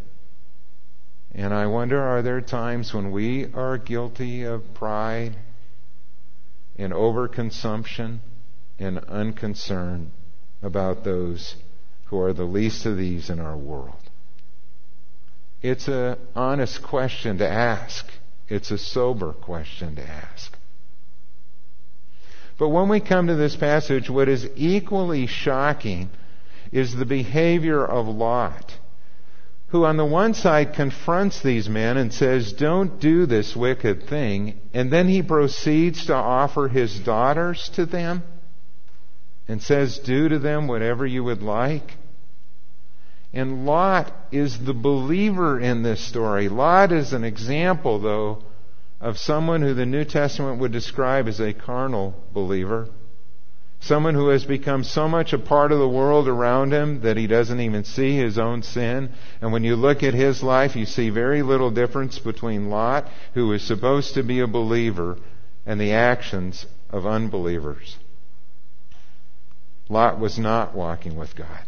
And 1.32 1.53
I 1.53 1.67
wonder 1.67 2.01
are 2.01 2.22
there 2.22 2.41
times 2.41 2.93
when 2.93 3.12
we 3.12 3.53
are 3.53 3.77
guilty 3.77 4.43
of 4.43 4.74
pride 4.74 5.38
and 6.77 6.91
overconsumption 6.91 8.20
and 8.79 8.98
unconcern 9.08 10.12
about 10.62 11.05
those 11.05 11.55
who 12.08 12.20
are 12.20 12.34
the 12.34 12.43
least 12.43 12.86
of 12.86 12.98
these 12.98 13.29
in 13.29 13.39
our 13.39 13.55
world? 13.55 14.10
It's 15.62 15.88
an 15.88 16.17
honest 16.36 16.84
question 16.84 17.38
to 17.38 17.48
ask. 17.48 18.12
It's 18.50 18.72
a 18.72 18.77
sober 18.77 19.32
question 19.32 19.96
to 19.96 20.05
ask. 20.05 20.58
But 22.63 22.70
when 22.70 22.88
we 22.88 23.01
come 23.01 23.27
to 23.27 23.36
this 23.36 23.58
passage, 23.58 24.10
what 24.10 24.29
is 24.29 24.48
equally 24.55 25.27
shocking 25.27 26.10
is 26.72 26.96
the 26.96 27.05
behavior 27.05 27.86
of 27.86 28.08
Lot 28.08 28.77
who 29.67 29.84
on 29.84 29.98
the 29.98 30.05
one 30.05 30.34
side 30.34 30.74
confronts 30.74 31.41
these 31.41 31.67
men 31.67 31.98
and 31.98 32.13
says, 32.13 32.53
Don't 32.53 33.01
do 33.01 33.25
this 33.25 33.53
wicked 33.53 34.08
thing, 34.08 34.62
and 34.74 34.93
then 34.93 35.10
he 35.10 35.22
proceeds 35.22 36.05
to 36.05 36.13
offer 36.13 36.70
his 36.70 36.98
daughters 37.00 37.67
to 37.75 37.86
them 37.86 38.24
and 39.50 39.62
says, 39.62 40.00
Do 40.00 40.29
to 40.29 40.39
them 40.39 40.70
whatever 40.70 41.05
you 41.05 41.25
would 41.25 41.43
like. 41.43 41.98
And 43.34 43.65
Lot 43.65 44.10
is 44.32 44.58
the 44.58 44.74
believer 44.74 45.60
in 45.60 45.84
this 45.84 46.00
story. 46.00 46.48
Lot 46.48 46.93
is 46.93 47.12
an 47.12 47.25
example, 47.25 48.00
though, 48.00 48.41
of 49.03 49.17
someone 49.17 49.62
who 49.62 49.74
the 49.74 49.86
New 49.86 50.05
Testament 50.05 50.62
would 50.62 50.72
describe 50.72 51.27
as 51.27 51.41
a 51.41 51.53
carnal 51.53 52.15
believer. 52.31 52.88
Someone 53.81 54.15
who 54.15 54.29
has 54.29 54.45
become 54.45 54.86
so 54.86 55.10
much 55.10 55.33
a 55.33 55.38
part 55.38 55.74
of 55.74 55.79
the 55.79 55.89
world 55.89 56.29
around 56.29 56.72
him 56.72 57.01
that 57.01 57.17
he 57.17 57.27
doesn't 57.27 57.60
even 57.60 57.83
see 57.83 58.15
his 58.15 58.38
own 58.38 58.63
sin. 58.63 59.12
And 59.41 59.51
when 59.51 59.65
you 59.65 59.75
look 59.75 60.03
at 60.03 60.13
his 60.13 60.41
life, 60.41 60.77
you 60.77 60.86
see 60.86 61.10
very 61.10 61.41
little 61.41 61.69
difference 61.69 62.17
between 62.17 62.69
Lot, 62.69 63.10
who 63.33 63.51
is 63.51 63.62
supposed 63.62 64.13
to 64.13 64.24
be 64.24 64.39
a 64.39 64.48
believer, 64.48 65.17
and 65.65 65.81
the 65.81 65.91
actions 65.91 66.65
of 66.89 67.05
unbelievers. 67.05 67.98
Lot 69.89 70.17
was 70.17 70.39
not 70.39 70.74
walking 70.74 71.17
with 71.17 71.36
God. 71.36 71.65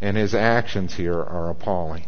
And 0.00 0.16
his 0.16 0.32
actions 0.32 0.94
here 0.94 1.20
are 1.20 1.50
appalling. 1.50 2.06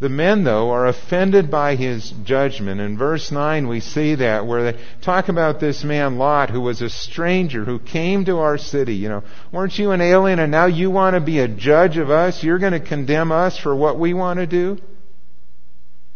The 0.00 0.08
men, 0.08 0.44
though, 0.44 0.70
are 0.70 0.86
offended 0.86 1.50
by 1.50 1.74
his 1.74 2.12
judgment. 2.22 2.80
In 2.80 2.96
verse 2.96 3.32
9, 3.32 3.66
we 3.66 3.80
see 3.80 4.14
that 4.14 4.46
where 4.46 4.70
they 4.72 4.78
talk 5.00 5.28
about 5.28 5.58
this 5.58 5.82
man 5.82 6.18
Lot, 6.18 6.50
who 6.50 6.60
was 6.60 6.80
a 6.82 6.88
stranger, 6.88 7.64
who 7.64 7.80
came 7.80 8.24
to 8.26 8.38
our 8.38 8.58
city. 8.58 8.94
You 8.94 9.08
know, 9.08 9.22
weren't 9.50 9.76
you 9.76 9.90
an 9.90 10.00
alien 10.00 10.38
and 10.38 10.52
now 10.52 10.66
you 10.66 10.88
want 10.90 11.14
to 11.14 11.20
be 11.20 11.40
a 11.40 11.48
judge 11.48 11.96
of 11.96 12.10
us? 12.10 12.44
You're 12.44 12.60
going 12.60 12.74
to 12.74 12.80
condemn 12.80 13.32
us 13.32 13.58
for 13.58 13.74
what 13.74 13.98
we 13.98 14.14
want 14.14 14.38
to 14.38 14.46
do? 14.46 14.78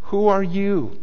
Who 0.03 0.29
are 0.29 0.45
you? 0.45 0.99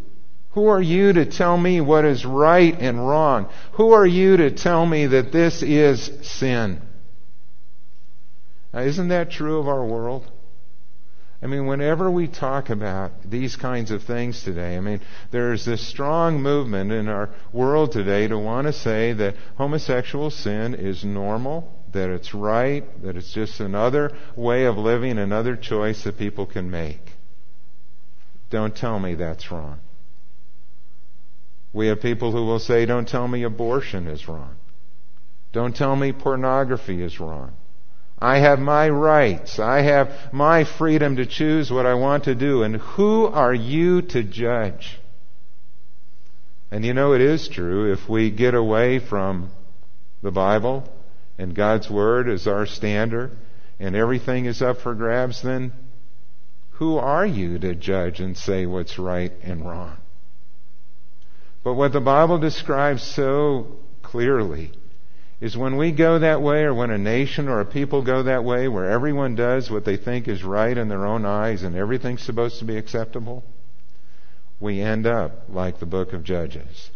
Who 0.51 0.67
are 0.67 0.81
you 0.81 1.11
to 1.13 1.25
tell 1.25 1.57
me 1.57 1.81
what 1.81 2.05
is 2.05 2.25
right 2.25 2.75
and 2.79 3.05
wrong? 3.05 3.49
Who 3.73 3.91
are 3.91 4.07
you 4.07 4.37
to 4.37 4.51
tell 4.51 4.85
me 4.85 5.05
that 5.07 5.33
this 5.33 5.61
is 5.61 6.09
sin? 6.21 6.81
Now, 8.73 8.81
isn't 8.81 9.09
that 9.09 9.31
true 9.31 9.59
of 9.59 9.67
our 9.67 9.85
world? 9.85 10.31
I 11.41 11.47
mean, 11.47 11.67
whenever 11.67 12.11
we 12.11 12.27
talk 12.27 12.69
about 12.69 13.11
these 13.23 13.55
kinds 13.55 13.91
of 13.91 14.03
things 14.03 14.43
today, 14.43 14.75
I 14.75 14.81
mean, 14.81 14.99
there's 15.31 15.63
this 15.63 15.87
strong 15.87 16.41
movement 16.41 16.91
in 16.91 17.07
our 17.07 17.29
world 17.53 17.93
today 17.93 18.27
to 18.27 18.37
want 18.37 18.67
to 18.67 18.73
say 18.73 19.13
that 19.13 19.35
homosexual 19.55 20.31
sin 20.31 20.75
is 20.75 21.05
normal, 21.05 21.73
that 21.93 22.09
it's 22.09 22.33
right, 22.33 22.83
that 23.03 23.15
it's 23.15 23.31
just 23.31 23.61
another 23.61 24.11
way 24.35 24.65
of 24.65 24.77
living, 24.77 25.17
another 25.17 25.55
choice 25.55 26.03
that 26.03 26.17
people 26.17 26.45
can 26.45 26.69
make. 26.69 27.13
Don't 28.49 28.75
tell 28.75 28.99
me 28.99 29.15
that's 29.15 29.49
wrong. 29.49 29.79
We 31.71 31.87
have 31.87 32.01
people 32.01 32.31
who 32.33 32.45
will 32.45 32.59
say, 32.59 32.85
don't 32.85 33.07
tell 33.07 33.27
me 33.27 33.43
abortion 33.43 34.07
is 34.07 34.27
wrong. 34.27 34.55
Don't 35.53 35.75
tell 35.75 35.95
me 35.95 36.11
pornography 36.11 37.01
is 37.01 37.19
wrong. 37.19 37.53
I 38.21 38.39
have 38.39 38.59
my 38.59 38.89
rights. 38.89 39.59
I 39.59 39.81
have 39.81 40.33
my 40.33 40.65
freedom 40.65 41.15
to 41.15 41.25
choose 41.25 41.71
what 41.71 41.85
I 41.85 41.93
want 41.93 42.25
to 42.25 42.35
do. 42.35 42.63
And 42.63 42.75
who 42.75 43.25
are 43.25 43.53
you 43.53 44.01
to 44.01 44.23
judge? 44.23 44.99
And 46.69 46.83
you 46.83 46.93
know, 46.93 47.13
it 47.13 47.21
is 47.21 47.47
true. 47.47 47.91
If 47.91 48.09
we 48.09 48.29
get 48.29 48.53
away 48.53 48.99
from 48.99 49.51
the 50.21 50.31
Bible 50.31 50.83
and 51.37 51.55
God's 51.55 51.89
Word 51.89 52.27
as 52.27 52.45
our 52.45 52.65
standard 52.65 53.31
and 53.79 53.95
everything 53.95 54.45
is 54.45 54.61
up 54.61 54.79
for 54.79 54.93
grabs, 54.93 55.41
then 55.41 55.71
who 56.71 56.97
are 56.97 57.25
you 57.25 57.57
to 57.59 57.73
judge 57.73 58.19
and 58.19 58.37
say 58.37 58.65
what's 58.65 58.99
right 58.99 59.31
and 59.41 59.65
wrong? 59.65 59.97
But 61.63 61.75
what 61.75 61.93
the 61.93 62.01
Bible 62.01 62.37
describes 62.37 63.03
so 63.03 63.77
clearly 64.01 64.71
is 65.41 65.55
when 65.55 65.77
we 65.77 65.91
go 65.91 66.19
that 66.19 66.41
way, 66.41 66.63
or 66.63 66.73
when 66.73 66.91
a 66.91 66.97
nation 66.97 67.47
or 67.47 67.61
a 67.61 67.65
people 67.65 68.03
go 68.03 68.23
that 68.23 68.43
way, 68.43 68.67
where 68.67 68.89
everyone 68.89 69.35
does 69.35 69.71
what 69.71 69.85
they 69.85 69.95
think 69.95 70.27
is 70.27 70.43
right 70.43 70.77
in 70.77 70.89
their 70.89 71.05
own 71.05 71.25
eyes 71.25 71.63
and 71.63 71.75
everything's 71.75 72.21
supposed 72.21 72.59
to 72.59 72.65
be 72.65 72.77
acceptable, 72.77 73.43
we 74.59 74.81
end 74.81 75.07
up 75.07 75.43
like 75.47 75.79
the 75.79 75.85
book 75.85 76.11
of 76.11 76.23
Judges, 76.23 76.91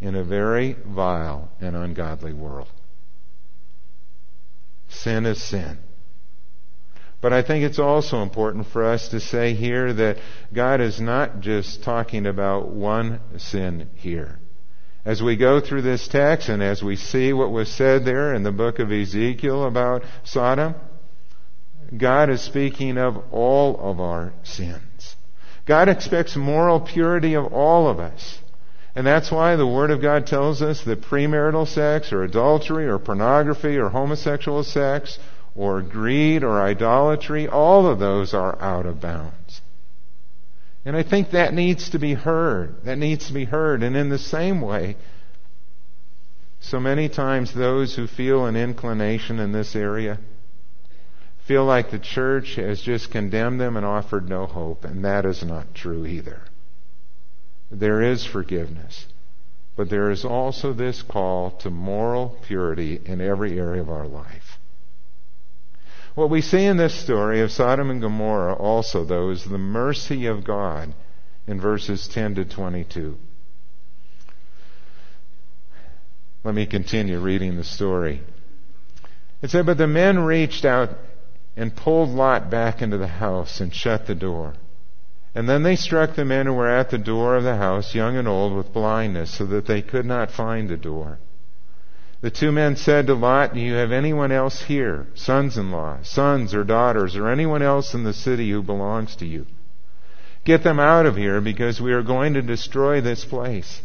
in 0.00 0.14
a 0.14 0.22
very 0.22 0.76
vile 0.86 1.50
and 1.60 1.74
ungodly 1.74 2.32
world. 2.32 2.68
Sin 4.88 5.26
is 5.26 5.42
sin. 5.42 5.78
But 7.20 7.32
I 7.32 7.42
think 7.42 7.64
it's 7.64 7.80
also 7.80 8.22
important 8.22 8.68
for 8.68 8.84
us 8.84 9.08
to 9.08 9.18
say 9.18 9.54
here 9.54 9.92
that 9.92 10.18
God 10.54 10.80
is 10.80 11.00
not 11.00 11.40
just 11.40 11.82
talking 11.82 12.26
about 12.26 12.68
one 12.68 13.20
sin 13.38 13.90
here. 13.96 14.38
As 15.08 15.22
we 15.22 15.36
go 15.36 15.58
through 15.58 15.80
this 15.80 16.06
text 16.06 16.50
and 16.50 16.62
as 16.62 16.82
we 16.82 16.94
see 16.94 17.32
what 17.32 17.50
was 17.50 17.70
said 17.70 18.04
there 18.04 18.34
in 18.34 18.42
the 18.42 18.52
book 18.52 18.78
of 18.78 18.92
Ezekiel 18.92 19.64
about 19.64 20.04
Sodom, 20.22 20.74
God 21.96 22.28
is 22.28 22.42
speaking 22.42 22.98
of 22.98 23.16
all 23.32 23.80
of 23.80 24.00
our 24.00 24.34
sins. 24.42 25.16
God 25.64 25.88
expects 25.88 26.36
moral 26.36 26.78
purity 26.78 27.32
of 27.32 27.54
all 27.54 27.88
of 27.88 27.98
us. 27.98 28.38
And 28.94 29.06
that's 29.06 29.30
why 29.30 29.56
the 29.56 29.66
Word 29.66 29.90
of 29.90 30.02
God 30.02 30.26
tells 30.26 30.60
us 30.60 30.84
that 30.84 31.00
premarital 31.00 31.66
sex 31.66 32.12
or 32.12 32.22
adultery 32.22 32.86
or 32.86 32.98
pornography 32.98 33.78
or 33.78 33.88
homosexual 33.88 34.62
sex 34.62 35.18
or 35.54 35.80
greed 35.80 36.44
or 36.44 36.60
idolatry, 36.60 37.48
all 37.48 37.86
of 37.86 37.98
those 37.98 38.34
are 38.34 38.60
out 38.60 38.84
of 38.84 39.00
bounds. 39.00 39.62
And 40.88 40.96
I 40.96 41.02
think 41.02 41.32
that 41.32 41.52
needs 41.52 41.90
to 41.90 41.98
be 41.98 42.14
heard. 42.14 42.84
That 42.84 42.96
needs 42.96 43.26
to 43.26 43.34
be 43.34 43.44
heard. 43.44 43.82
And 43.82 43.94
in 43.94 44.08
the 44.08 44.18
same 44.18 44.62
way, 44.62 44.96
so 46.60 46.80
many 46.80 47.10
times 47.10 47.52
those 47.52 47.94
who 47.94 48.06
feel 48.06 48.46
an 48.46 48.56
inclination 48.56 49.38
in 49.38 49.52
this 49.52 49.76
area 49.76 50.18
feel 51.46 51.66
like 51.66 51.90
the 51.90 51.98
church 51.98 52.54
has 52.54 52.80
just 52.80 53.10
condemned 53.10 53.60
them 53.60 53.76
and 53.76 53.84
offered 53.84 54.30
no 54.30 54.46
hope, 54.46 54.86
and 54.86 55.04
that 55.04 55.26
is 55.26 55.44
not 55.44 55.74
true 55.74 56.06
either. 56.06 56.40
There 57.70 58.00
is 58.00 58.24
forgiveness, 58.24 59.08
but 59.76 59.90
there 59.90 60.10
is 60.10 60.24
also 60.24 60.72
this 60.72 61.02
call 61.02 61.50
to 61.58 61.68
moral 61.68 62.38
purity 62.46 62.98
in 63.04 63.20
every 63.20 63.58
area 63.58 63.82
of 63.82 63.90
our 63.90 64.06
life. 64.06 64.57
What 66.18 66.30
we 66.30 66.40
see 66.40 66.64
in 66.64 66.78
this 66.78 66.96
story 66.96 67.42
of 67.42 67.52
Sodom 67.52 67.90
and 67.90 68.00
Gomorrah 68.00 68.54
also, 68.54 69.04
though, 69.04 69.30
is 69.30 69.44
the 69.44 69.56
mercy 69.56 70.26
of 70.26 70.42
God 70.42 70.92
in 71.46 71.60
verses 71.60 72.08
10 72.08 72.34
to 72.34 72.44
22. 72.44 73.16
Let 76.42 76.56
me 76.56 76.66
continue 76.66 77.20
reading 77.20 77.56
the 77.56 77.62
story. 77.62 78.22
It 79.42 79.50
said, 79.50 79.64
But 79.64 79.78
the 79.78 79.86
men 79.86 80.18
reached 80.18 80.64
out 80.64 80.90
and 81.56 81.76
pulled 81.76 82.08
Lot 82.08 82.50
back 82.50 82.82
into 82.82 82.98
the 82.98 83.06
house 83.06 83.60
and 83.60 83.72
shut 83.72 84.08
the 84.08 84.16
door. 84.16 84.54
And 85.36 85.48
then 85.48 85.62
they 85.62 85.76
struck 85.76 86.16
the 86.16 86.24
men 86.24 86.46
who 86.46 86.54
were 86.54 86.68
at 86.68 86.90
the 86.90 86.98
door 86.98 87.36
of 87.36 87.44
the 87.44 87.58
house, 87.58 87.94
young 87.94 88.16
and 88.16 88.26
old, 88.26 88.56
with 88.56 88.72
blindness, 88.72 89.38
so 89.38 89.46
that 89.46 89.66
they 89.66 89.82
could 89.82 90.04
not 90.04 90.32
find 90.32 90.68
the 90.68 90.76
door. 90.76 91.20
The 92.20 92.30
two 92.30 92.50
men 92.50 92.74
said 92.74 93.06
to 93.06 93.14
Lot, 93.14 93.54
Do 93.54 93.60
you 93.60 93.74
have 93.74 93.92
anyone 93.92 94.32
else 94.32 94.62
here, 94.62 95.06
sons 95.14 95.56
in 95.56 95.70
law, 95.70 95.98
sons 96.02 96.52
or 96.52 96.64
daughters, 96.64 97.14
or 97.14 97.28
anyone 97.28 97.62
else 97.62 97.94
in 97.94 98.02
the 98.02 98.12
city 98.12 98.50
who 98.50 98.62
belongs 98.62 99.14
to 99.16 99.26
you? 99.26 99.46
Get 100.44 100.64
them 100.64 100.80
out 100.80 101.06
of 101.06 101.16
here, 101.16 101.40
because 101.40 101.80
we 101.80 101.92
are 101.92 102.02
going 102.02 102.34
to 102.34 102.42
destroy 102.42 103.00
this 103.00 103.24
place. 103.24 103.82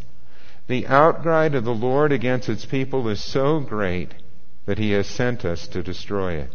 The 0.66 0.86
outcry 0.88 1.46
of 1.46 1.64
the 1.64 1.74
Lord 1.74 2.10
against 2.10 2.48
its 2.48 2.64
people 2.64 3.08
is 3.08 3.22
so 3.22 3.60
great 3.60 4.14
that 4.66 4.78
he 4.78 4.90
has 4.92 5.06
sent 5.06 5.44
us 5.44 5.68
to 5.68 5.82
destroy 5.82 6.34
it. 6.34 6.50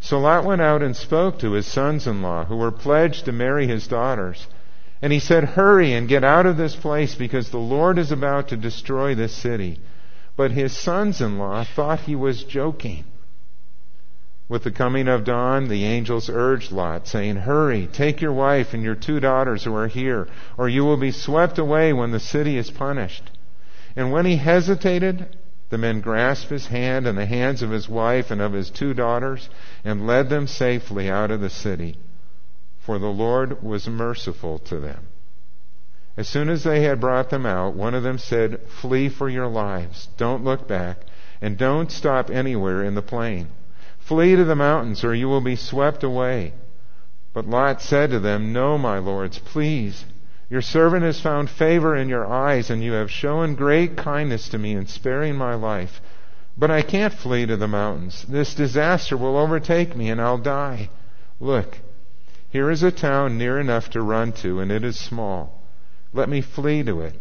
So 0.00 0.18
Lot 0.18 0.44
went 0.44 0.60
out 0.60 0.82
and 0.82 0.94
spoke 0.94 1.38
to 1.38 1.52
his 1.52 1.66
sons 1.66 2.06
in 2.06 2.20
law, 2.20 2.44
who 2.44 2.56
were 2.56 2.72
pledged 2.72 3.24
to 3.24 3.32
marry 3.32 3.66
his 3.66 3.86
daughters. 3.86 4.46
And 5.00 5.10
he 5.12 5.20
said, 5.20 5.44
Hurry 5.44 5.94
and 5.94 6.08
get 6.08 6.24
out 6.24 6.44
of 6.44 6.58
this 6.58 6.76
place, 6.76 7.14
because 7.14 7.48
the 7.48 7.58
Lord 7.58 7.98
is 7.98 8.12
about 8.12 8.48
to 8.48 8.56
destroy 8.58 9.14
this 9.14 9.32
city. 9.32 9.78
But 10.36 10.52
his 10.52 10.76
sons 10.76 11.20
in 11.20 11.38
law 11.38 11.64
thought 11.64 12.00
he 12.00 12.16
was 12.16 12.44
joking. 12.44 13.04
With 14.48 14.64
the 14.64 14.70
coming 14.70 15.08
of 15.08 15.24
dawn, 15.24 15.68
the 15.68 15.84
angels 15.84 16.28
urged 16.28 16.72
Lot, 16.72 17.06
saying, 17.06 17.36
Hurry, 17.36 17.88
take 17.90 18.20
your 18.20 18.32
wife 18.32 18.74
and 18.74 18.82
your 18.82 18.94
two 18.94 19.20
daughters 19.20 19.64
who 19.64 19.74
are 19.74 19.88
here, 19.88 20.28
or 20.58 20.68
you 20.68 20.84
will 20.84 20.96
be 20.96 21.10
swept 21.10 21.58
away 21.58 21.92
when 21.92 22.10
the 22.10 22.20
city 22.20 22.56
is 22.58 22.70
punished. 22.70 23.30
And 23.96 24.12
when 24.12 24.26
he 24.26 24.36
hesitated, 24.36 25.36
the 25.70 25.78
men 25.78 26.00
grasped 26.00 26.50
his 26.50 26.66
hand 26.66 27.06
and 27.06 27.16
the 27.16 27.24
hands 27.24 27.62
of 27.62 27.70
his 27.70 27.88
wife 27.88 28.30
and 28.30 28.42
of 28.42 28.52
his 28.52 28.68
two 28.68 28.92
daughters 28.92 29.48
and 29.84 30.06
led 30.06 30.28
them 30.28 30.46
safely 30.46 31.10
out 31.10 31.30
of 31.30 31.40
the 31.40 31.48
city, 31.48 31.96
for 32.78 32.98
the 32.98 33.06
Lord 33.06 33.62
was 33.62 33.88
merciful 33.88 34.58
to 34.58 34.78
them. 34.80 35.06
As 36.14 36.28
soon 36.28 36.50
as 36.50 36.62
they 36.62 36.82
had 36.82 37.00
brought 37.00 37.30
them 37.30 37.46
out, 37.46 37.74
one 37.74 37.94
of 37.94 38.02
them 38.02 38.18
said, 38.18 38.60
Flee 38.68 39.08
for 39.08 39.30
your 39.30 39.46
lives. 39.46 40.08
Don't 40.18 40.44
look 40.44 40.68
back, 40.68 40.98
and 41.40 41.56
don't 41.56 41.90
stop 41.90 42.28
anywhere 42.28 42.84
in 42.84 42.94
the 42.94 43.00
plain. 43.00 43.48
Flee 43.98 44.36
to 44.36 44.44
the 44.44 44.54
mountains, 44.54 45.04
or 45.04 45.14
you 45.14 45.26
will 45.26 45.40
be 45.40 45.56
swept 45.56 46.04
away. 46.04 46.52
But 47.32 47.48
Lot 47.48 47.80
said 47.80 48.10
to 48.10 48.20
them, 48.20 48.52
No, 48.52 48.76
my 48.76 48.98
lords, 48.98 49.38
please. 49.38 50.04
Your 50.50 50.60
servant 50.60 51.02
has 51.02 51.18
found 51.18 51.48
favor 51.48 51.96
in 51.96 52.10
your 52.10 52.26
eyes, 52.26 52.68
and 52.68 52.84
you 52.84 52.92
have 52.92 53.10
shown 53.10 53.54
great 53.54 53.96
kindness 53.96 54.50
to 54.50 54.58
me 54.58 54.74
in 54.74 54.86
sparing 54.86 55.36
my 55.36 55.54
life. 55.54 56.02
But 56.58 56.70
I 56.70 56.82
can't 56.82 57.14
flee 57.14 57.46
to 57.46 57.56
the 57.56 57.66
mountains. 57.66 58.26
This 58.28 58.54
disaster 58.54 59.16
will 59.16 59.38
overtake 59.38 59.96
me, 59.96 60.10
and 60.10 60.20
I'll 60.20 60.36
die. 60.36 60.90
Look, 61.40 61.78
here 62.50 62.70
is 62.70 62.82
a 62.82 62.92
town 62.92 63.38
near 63.38 63.58
enough 63.58 63.88
to 63.90 64.02
run 64.02 64.32
to, 64.42 64.60
and 64.60 64.70
it 64.70 64.84
is 64.84 65.00
small. 65.00 65.61
Let 66.12 66.28
me 66.28 66.40
flee 66.40 66.82
to 66.82 67.00
it. 67.00 67.14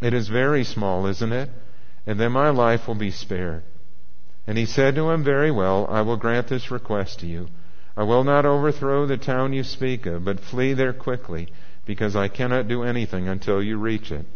It 0.00 0.12
is 0.12 0.28
very 0.28 0.64
small, 0.64 1.06
isn't 1.06 1.32
it? 1.32 1.48
And 2.06 2.20
then 2.20 2.32
my 2.32 2.50
life 2.50 2.86
will 2.86 2.94
be 2.94 3.10
spared. 3.10 3.62
And 4.46 4.58
he 4.58 4.66
said 4.66 4.94
to 4.94 5.10
him, 5.10 5.24
Very 5.24 5.50
well, 5.50 5.86
I 5.88 6.02
will 6.02 6.16
grant 6.16 6.48
this 6.48 6.70
request 6.70 7.20
to 7.20 7.26
you. 7.26 7.48
I 7.96 8.04
will 8.04 8.24
not 8.24 8.44
overthrow 8.44 9.06
the 9.06 9.16
town 9.16 9.52
you 9.52 9.64
speak 9.64 10.06
of, 10.06 10.24
but 10.24 10.40
flee 10.40 10.74
there 10.74 10.92
quickly 10.92 11.48
because 11.86 12.14
I 12.14 12.28
cannot 12.28 12.68
do 12.68 12.82
anything 12.82 13.26
until 13.26 13.62
you 13.62 13.78
reach 13.78 14.12
it. 14.12 14.26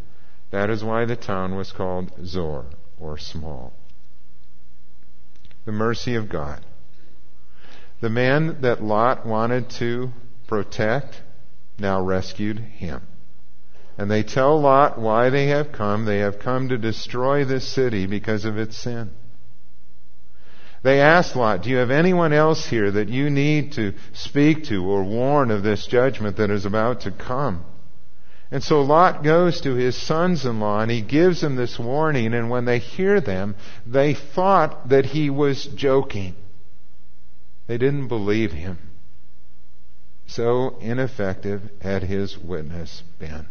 That 0.50 0.70
is 0.70 0.82
why 0.82 1.04
the 1.04 1.16
town 1.16 1.56
was 1.56 1.70
called 1.70 2.10
Zoar, 2.24 2.64
or 2.98 3.18
small. 3.18 3.72
The 5.66 5.72
mercy 5.72 6.14
of 6.14 6.28
God. 6.28 6.64
The 8.00 8.08
man 8.08 8.62
that 8.62 8.82
Lot 8.82 9.26
wanted 9.26 9.68
to 9.78 10.10
protect 10.46 11.20
now 11.78 12.00
rescued 12.00 12.58
him. 12.58 13.02
And 14.00 14.10
they 14.10 14.22
tell 14.22 14.58
Lot 14.58 14.98
why 14.98 15.28
they 15.28 15.48
have 15.48 15.72
come. 15.72 16.06
They 16.06 16.20
have 16.20 16.38
come 16.38 16.70
to 16.70 16.78
destroy 16.78 17.44
this 17.44 17.68
city 17.68 18.06
because 18.06 18.46
of 18.46 18.56
its 18.56 18.78
sin. 18.78 19.10
They 20.82 21.02
asked 21.02 21.36
Lot, 21.36 21.62
Do 21.62 21.68
you 21.68 21.76
have 21.76 21.90
anyone 21.90 22.32
else 22.32 22.64
here 22.64 22.90
that 22.90 23.10
you 23.10 23.28
need 23.28 23.72
to 23.72 23.92
speak 24.14 24.64
to 24.68 24.82
or 24.86 25.04
warn 25.04 25.50
of 25.50 25.62
this 25.62 25.86
judgment 25.86 26.38
that 26.38 26.48
is 26.48 26.64
about 26.64 27.02
to 27.02 27.10
come? 27.10 27.62
And 28.50 28.64
so 28.64 28.80
Lot 28.80 29.22
goes 29.22 29.60
to 29.60 29.74
his 29.74 29.96
sons 29.96 30.46
in 30.46 30.60
law 30.60 30.80
and 30.80 30.90
he 30.90 31.02
gives 31.02 31.42
them 31.42 31.56
this 31.56 31.78
warning, 31.78 32.32
and 32.32 32.48
when 32.48 32.64
they 32.64 32.78
hear 32.78 33.20
them, 33.20 33.54
they 33.86 34.14
thought 34.14 34.88
that 34.88 35.04
he 35.04 35.28
was 35.28 35.66
joking. 35.66 36.34
They 37.66 37.76
didn't 37.76 38.08
believe 38.08 38.52
him. 38.52 38.78
So 40.26 40.78
ineffective 40.80 41.68
had 41.82 42.04
his 42.04 42.38
witness 42.38 43.02
been. 43.18 43.44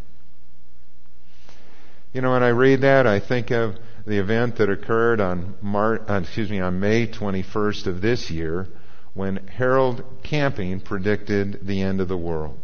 You 2.12 2.22
know, 2.22 2.32
when 2.32 2.44
I 2.44 2.50
read 2.50 2.82
that, 2.82 3.06
I 3.06 3.20
think 3.20 3.52
of 3.52 3.76
the 4.08 4.18
event 4.18 4.58
that 4.58 4.70
occurred 4.70 5.22
on 5.22 5.56
Mar- 5.62 6.02
uh, 6.10 6.22
excuse 6.22 6.50
me 6.50 6.60
on 6.60 6.80
May 6.80 7.06
21st 7.06 7.86
of 7.86 8.02
this 8.02 8.32
year 8.32 8.68
when 9.14 9.48
Harold 9.48 10.04
Camping 10.24 10.80
predicted 10.80 11.60
the 11.68 11.82
end 11.82 12.02
of 12.02 12.08
the 12.08 12.18
world. 12.18 12.58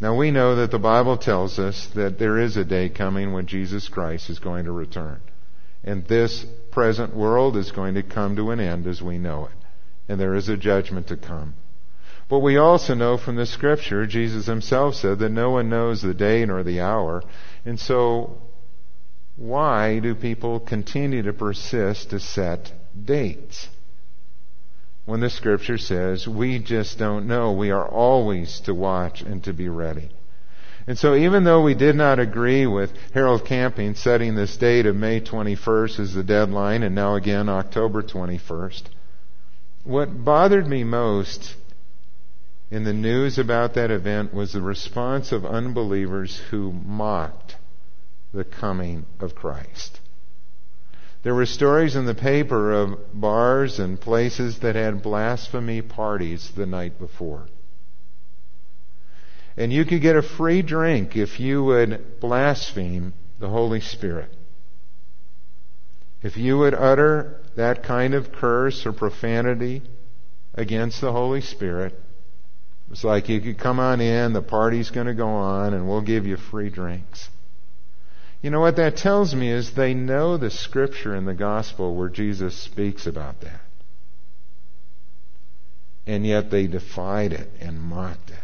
Now 0.00 0.16
we 0.16 0.32
know 0.32 0.56
that 0.56 0.72
the 0.72 0.80
Bible 0.80 1.16
tells 1.16 1.60
us 1.60 1.86
that 1.94 2.18
there 2.18 2.38
is 2.38 2.56
a 2.56 2.64
day 2.64 2.88
coming 2.88 3.32
when 3.32 3.46
Jesus 3.46 3.88
Christ 3.88 4.30
is 4.30 4.40
going 4.40 4.64
to 4.64 4.72
return. 4.72 5.20
And 5.84 6.04
this 6.06 6.44
present 6.72 7.14
world 7.14 7.56
is 7.56 7.70
going 7.70 7.94
to 7.94 8.02
come 8.02 8.34
to 8.34 8.50
an 8.50 8.58
end 8.58 8.88
as 8.88 9.00
we 9.00 9.18
know 9.18 9.46
it. 9.46 9.66
And 10.08 10.20
there 10.20 10.34
is 10.34 10.48
a 10.48 10.56
judgment 10.56 11.06
to 11.08 11.16
come. 11.16 11.54
But 12.28 12.40
we 12.40 12.56
also 12.56 12.94
know 12.94 13.18
from 13.18 13.36
the 13.36 13.46
scripture, 13.46 14.06
Jesus 14.06 14.46
himself 14.46 14.94
said 14.94 15.18
that 15.18 15.28
no 15.28 15.50
one 15.50 15.68
knows 15.68 16.00
the 16.02 16.14
day 16.14 16.44
nor 16.46 16.62
the 16.62 16.80
hour. 16.80 17.22
And 17.64 17.78
so 17.78 18.42
why 19.36 19.98
do 19.98 20.14
people 20.14 20.60
continue 20.60 21.22
to 21.22 21.32
persist 21.32 22.10
to 22.10 22.20
set 22.20 22.72
dates? 23.04 23.68
When 25.04 25.20
the 25.20 25.30
scripture 25.30 25.78
says 25.78 26.28
we 26.28 26.58
just 26.58 26.98
don't 26.98 27.26
know, 27.26 27.52
we 27.52 27.70
are 27.70 27.86
always 27.86 28.60
to 28.60 28.74
watch 28.74 29.22
and 29.22 29.42
to 29.44 29.52
be 29.52 29.68
ready. 29.68 30.10
And 30.86 30.98
so 30.98 31.14
even 31.14 31.44
though 31.44 31.62
we 31.62 31.74
did 31.74 31.94
not 31.94 32.18
agree 32.18 32.66
with 32.66 32.92
Harold 33.14 33.44
Camping 33.44 33.94
setting 33.94 34.34
this 34.34 34.56
date 34.56 34.86
of 34.86 34.96
May 34.96 35.20
21st 35.20 36.00
as 36.00 36.14
the 36.14 36.24
deadline 36.24 36.82
and 36.82 36.94
now 36.94 37.14
again 37.14 37.48
October 37.48 38.02
21st, 38.02 38.82
what 39.84 40.24
bothered 40.24 40.66
me 40.66 40.84
most 40.84 41.54
in 42.72 42.84
the 42.84 42.92
news 42.94 43.36
about 43.36 43.74
that 43.74 43.90
event 43.90 44.32
was 44.32 44.54
the 44.54 44.62
response 44.62 45.30
of 45.30 45.44
unbelievers 45.44 46.40
who 46.50 46.72
mocked 46.72 47.54
the 48.32 48.44
coming 48.44 49.04
of 49.20 49.34
Christ. 49.34 50.00
There 51.22 51.34
were 51.34 51.44
stories 51.44 51.96
in 51.96 52.06
the 52.06 52.14
paper 52.14 52.72
of 52.72 53.12
bars 53.12 53.78
and 53.78 54.00
places 54.00 54.60
that 54.60 54.74
had 54.74 55.02
blasphemy 55.02 55.82
parties 55.82 56.50
the 56.56 56.64
night 56.64 56.98
before. 56.98 57.46
And 59.54 59.70
you 59.70 59.84
could 59.84 60.00
get 60.00 60.16
a 60.16 60.22
free 60.22 60.62
drink 60.62 61.14
if 61.14 61.38
you 61.38 61.62
would 61.64 62.20
blaspheme 62.20 63.12
the 63.38 63.50
Holy 63.50 63.82
Spirit. 63.82 64.34
If 66.22 66.38
you 66.38 66.56
would 66.56 66.72
utter 66.72 67.38
that 67.54 67.82
kind 67.82 68.14
of 68.14 68.32
curse 68.32 68.86
or 68.86 68.94
profanity 68.94 69.82
against 70.54 71.02
the 71.02 71.12
Holy 71.12 71.42
Spirit, 71.42 71.98
it's 72.92 73.04
like 73.04 73.30
you 73.30 73.40
could 73.40 73.58
come 73.58 73.80
on 73.80 74.02
in, 74.02 74.34
the 74.34 74.42
party's 74.42 74.90
going 74.90 75.06
to 75.06 75.14
go 75.14 75.28
on, 75.28 75.72
and 75.72 75.88
we'll 75.88 76.02
give 76.02 76.26
you 76.26 76.36
free 76.36 76.68
drinks. 76.68 77.30
You 78.42 78.50
know 78.50 78.60
what 78.60 78.76
that 78.76 78.98
tells 78.98 79.34
me 79.34 79.50
is 79.50 79.72
they 79.72 79.94
know 79.94 80.36
the 80.36 80.50
scripture 80.50 81.16
in 81.16 81.24
the 81.24 81.32
gospel 81.32 81.96
where 81.96 82.10
Jesus 82.10 82.54
speaks 82.54 83.06
about 83.06 83.40
that. 83.40 83.60
And 86.06 86.26
yet 86.26 86.50
they 86.50 86.66
defied 86.66 87.32
it 87.32 87.48
and 87.60 87.80
mocked 87.80 88.30
it. 88.30 88.36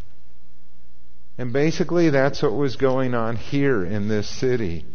And 1.37 1.53
basically 1.53 2.09
that's 2.09 2.43
what 2.43 2.55
was 2.55 2.77
going 2.77 3.15
on 3.15 3.37
here 3.37 3.85
in 3.85 4.09
this 4.09 4.29
city 4.29 4.87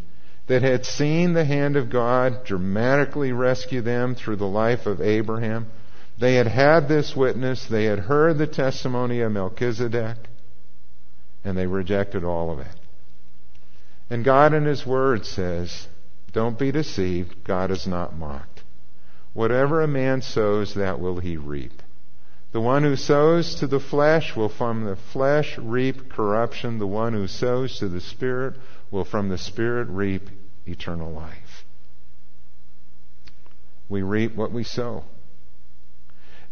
that 0.48 0.64
had 0.64 0.86
seen 0.86 1.34
the 1.34 1.46
hand 1.46 1.76
of 1.76 1.92
God 1.92 2.44
dramatically 2.44 3.32
rescue 3.32 3.82
them 3.82 4.16
through 4.16 4.38
the 4.38 4.46
life 4.46 4.88
of 4.88 5.00
Abraham. 5.00 5.68
They 6.24 6.36
had 6.36 6.48
had 6.48 6.88
this 6.88 7.18
witness. 7.18 7.66
They 7.66 7.84
had 7.84 8.00
heard 8.00 8.38
the 8.38 8.48
testimony 8.48 9.20
of 9.20 9.34
Melchizedek. 9.34 10.16
And 11.44 11.58
they 11.58 11.68
rejected 11.68 12.24
all 12.24 12.50
of 12.50 12.60
it. 12.60 12.80
And 14.10 14.24
God 14.24 14.54
in 14.54 14.64
His 14.64 14.86
Word 14.86 15.26
says, 15.26 15.90
don't 16.32 16.58
be 16.58 16.72
deceived. 16.72 17.44
God 17.44 17.72
is 17.72 17.86
not 17.86 18.16
mocked. 18.16 18.64
Whatever 19.34 19.82
a 19.82 19.88
man 19.88 20.22
sows, 20.22 20.76
that 20.76 21.02
will 21.02 21.20
he 21.20 21.36
reap. 21.36 21.84
The 22.54 22.62
one 22.62 22.84
who 22.84 22.96
sows 22.96 23.56
to 23.56 23.68
the 23.68 23.82
flesh 23.82 24.34
will 24.34 24.48
from 24.48 24.86
the 24.86 24.96
flesh 24.96 25.58
reap 25.58 26.10
corruption. 26.10 26.80
The 26.80 26.88
one 26.88 27.12
who 27.12 27.28
sows 27.28 27.80
to 27.80 27.90
the 27.90 28.00
Spirit 28.00 28.56
will 28.90 29.04
from 29.04 29.28
the 29.28 29.38
Spirit 29.38 29.90
reap 29.90 30.30
eternal 30.66 31.12
life. 31.12 31.66
We 33.90 34.04
reap 34.04 34.38
what 34.38 34.54
we 34.54 34.64
sow. 34.64 35.04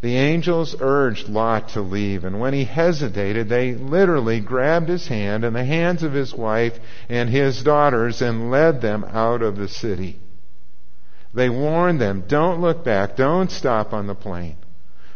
The 0.02 0.16
angels 0.16 0.74
urged 0.80 1.28
Lot 1.28 1.68
to 1.70 1.80
leave, 1.80 2.24
and 2.24 2.40
when 2.40 2.54
he 2.54 2.64
hesitated, 2.64 3.48
they 3.48 3.72
literally 3.74 4.40
grabbed 4.40 4.88
his 4.88 5.06
hand 5.06 5.44
and 5.44 5.54
the 5.54 5.64
hands 5.64 6.02
of 6.02 6.12
his 6.12 6.34
wife 6.34 6.76
and 7.08 7.30
his 7.30 7.62
daughters 7.62 8.20
and 8.20 8.50
led 8.50 8.80
them 8.80 9.04
out 9.04 9.42
of 9.42 9.56
the 9.56 9.68
city. 9.68 10.18
They 11.32 11.48
warned 11.48 12.00
them, 12.00 12.24
don't 12.26 12.60
look 12.60 12.84
back, 12.84 13.14
don't 13.14 13.50
stop 13.50 13.92
on 13.92 14.08
the 14.08 14.16
plain. 14.16 14.56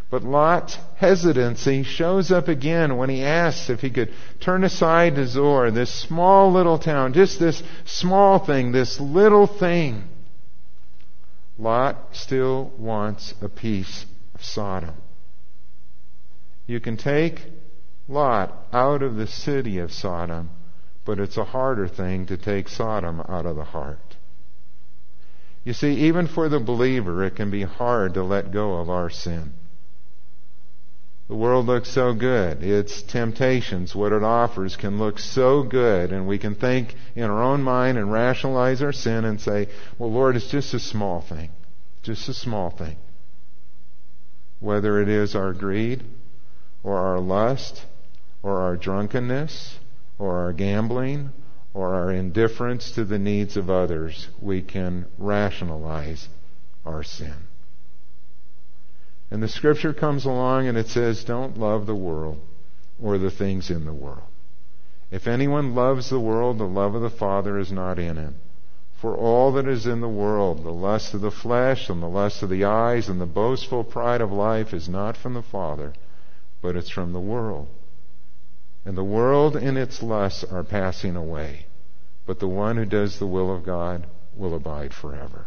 But 0.08 0.22
Lot's 0.22 0.78
hesitancy 0.94 1.82
shows 1.82 2.30
up 2.30 2.46
again 2.46 2.96
when 2.96 3.10
he 3.10 3.24
asks 3.24 3.68
if 3.68 3.80
he 3.80 3.90
could 3.90 4.12
turn 4.38 4.62
aside 4.62 5.16
to 5.16 5.26
Zoar, 5.26 5.72
this 5.72 5.90
small 5.90 6.52
little 6.52 6.78
town, 6.78 7.12
just 7.12 7.40
this 7.40 7.60
small 7.84 8.38
thing, 8.38 8.70
this 8.70 9.00
little 9.00 9.48
thing. 9.48 10.04
Lot 11.58 11.96
still 12.12 12.70
wants 12.78 13.34
a 13.42 13.48
piece 13.48 14.06
of 14.36 14.44
Sodom. 14.44 14.94
You 16.66 16.78
can 16.78 16.98
take 16.98 17.40
Lot 18.06 18.66
out 18.70 19.02
of 19.02 19.16
the 19.16 19.26
city 19.26 19.78
of 19.78 19.90
Sodom, 19.90 20.50
but 21.06 21.18
it's 21.18 21.38
a 21.38 21.44
harder 21.44 21.88
thing 21.88 22.26
to 22.26 22.36
take 22.36 22.68
Sodom 22.68 23.22
out 23.26 23.46
of 23.46 23.56
the 23.56 23.64
heart. 23.64 24.16
You 25.64 25.72
see, 25.72 25.94
even 26.06 26.26
for 26.26 26.50
the 26.50 26.60
believer, 26.60 27.24
it 27.24 27.34
can 27.34 27.50
be 27.50 27.62
hard 27.62 28.12
to 28.14 28.22
let 28.22 28.52
go 28.52 28.74
of 28.74 28.90
our 28.90 29.08
sin. 29.08 29.54
The 31.28 31.34
world 31.34 31.64
looks 31.64 31.90
so 31.90 32.12
good. 32.12 32.62
Its 32.62 33.02
temptations, 33.02 33.96
what 33.96 34.12
it 34.12 34.22
offers, 34.22 34.76
can 34.76 34.98
look 34.98 35.18
so 35.18 35.62
good, 35.62 36.12
and 36.12 36.28
we 36.28 36.38
can 36.38 36.54
think 36.54 36.94
in 37.14 37.24
our 37.24 37.42
own 37.42 37.62
mind 37.62 37.96
and 37.96 38.12
rationalize 38.12 38.82
our 38.82 38.92
sin 38.92 39.24
and 39.24 39.40
say, 39.40 39.68
well, 39.98 40.12
Lord, 40.12 40.36
it's 40.36 40.50
just 40.50 40.74
a 40.74 40.78
small 40.78 41.22
thing. 41.22 41.50
Just 42.02 42.28
a 42.28 42.34
small 42.34 42.68
thing 42.68 42.98
whether 44.60 45.00
it 45.00 45.08
is 45.08 45.34
our 45.34 45.52
greed 45.52 46.02
or 46.82 46.98
our 46.98 47.18
lust 47.18 47.84
or 48.42 48.60
our 48.60 48.76
drunkenness 48.76 49.78
or 50.18 50.38
our 50.38 50.52
gambling 50.52 51.30
or 51.74 51.94
our 51.94 52.10
indifference 52.10 52.92
to 52.92 53.04
the 53.04 53.18
needs 53.18 53.56
of 53.56 53.68
others, 53.68 54.28
we 54.40 54.62
can 54.62 55.06
rationalize 55.18 56.28
our 56.84 57.02
sin. 57.02 57.34
And 59.30 59.42
the 59.42 59.48
scripture 59.48 59.92
comes 59.92 60.24
along 60.24 60.68
and 60.68 60.78
it 60.78 60.88
says, 60.88 61.24
don't 61.24 61.58
love 61.58 61.86
the 61.86 61.94
world 61.94 62.40
or 63.02 63.18
the 63.18 63.30
things 63.30 63.70
in 63.70 63.84
the 63.84 63.92
world. 63.92 64.22
If 65.10 65.26
anyone 65.26 65.74
loves 65.74 66.08
the 66.08 66.20
world, 66.20 66.58
the 66.58 66.64
love 66.64 66.94
of 66.94 67.02
the 67.02 67.10
Father 67.10 67.58
is 67.58 67.70
not 67.70 67.98
in 67.98 68.16
him. 68.16 68.36
For 68.96 69.14
all 69.14 69.52
that 69.52 69.68
is 69.68 69.86
in 69.86 70.00
the 70.00 70.08
world, 70.08 70.64
the 70.64 70.72
lust 70.72 71.12
of 71.12 71.20
the 71.20 71.30
flesh 71.30 71.90
and 71.90 72.02
the 72.02 72.08
lust 72.08 72.42
of 72.42 72.48
the 72.48 72.64
eyes 72.64 73.08
and 73.08 73.20
the 73.20 73.26
boastful 73.26 73.84
pride 73.84 74.22
of 74.22 74.32
life 74.32 74.72
is 74.72 74.88
not 74.88 75.16
from 75.16 75.34
the 75.34 75.42
Father, 75.42 75.92
but 76.62 76.76
it's 76.76 76.88
from 76.88 77.12
the 77.12 77.20
world. 77.20 77.68
And 78.86 78.96
the 78.96 79.04
world 79.04 79.54
and 79.54 79.76
its 79.76 80.02
lusts 80.02 80.44
are 80.44 80.64
passing 80.64 81.14
away, 81.14 81.66
but 82.24 82.38
the 82.38 82.48
one 82.48 82.76
who 82.76 82.86
does 82.86 83.18
the 83.18 83.26
will 83.26 83.54
of 83.54 83.64
God 83.64 84.06
will 84.34 84.54
abide 84.54 84.94
forever. 84.94 85.46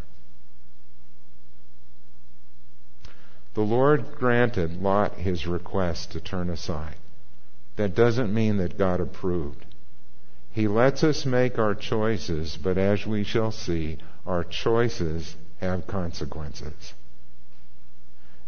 The 3.55 3.61
Lord 3.61 4.15
granted 4.15 4.81
Lot 4.81 5.15
his 5.15 5.47
request 5.47 6.11
to 6.11 6.21
turn 6.21 6.49
aside. 6.49 6.97
That 7.77 7.95
doesn't 7.95 8.33
mean 8.33 8.57
that 8.57 8.77
God 8.77 8.99
approved. 8.99 9.65
He 10.59 10.67
lets 10.67 11.05
us 11.05 11.25
make 11.25 11.57
our 11.57 11.73
choices, 11.73 12.57
but 12.61 12.77
as 12.77 13.07
we 13.07 13.23
shall 13.23 13.49
see, 13.49 13.97
our 14.27 14.43
choices 14.43 15.37
have 15.61 15.87
consequences. 15.87 16.93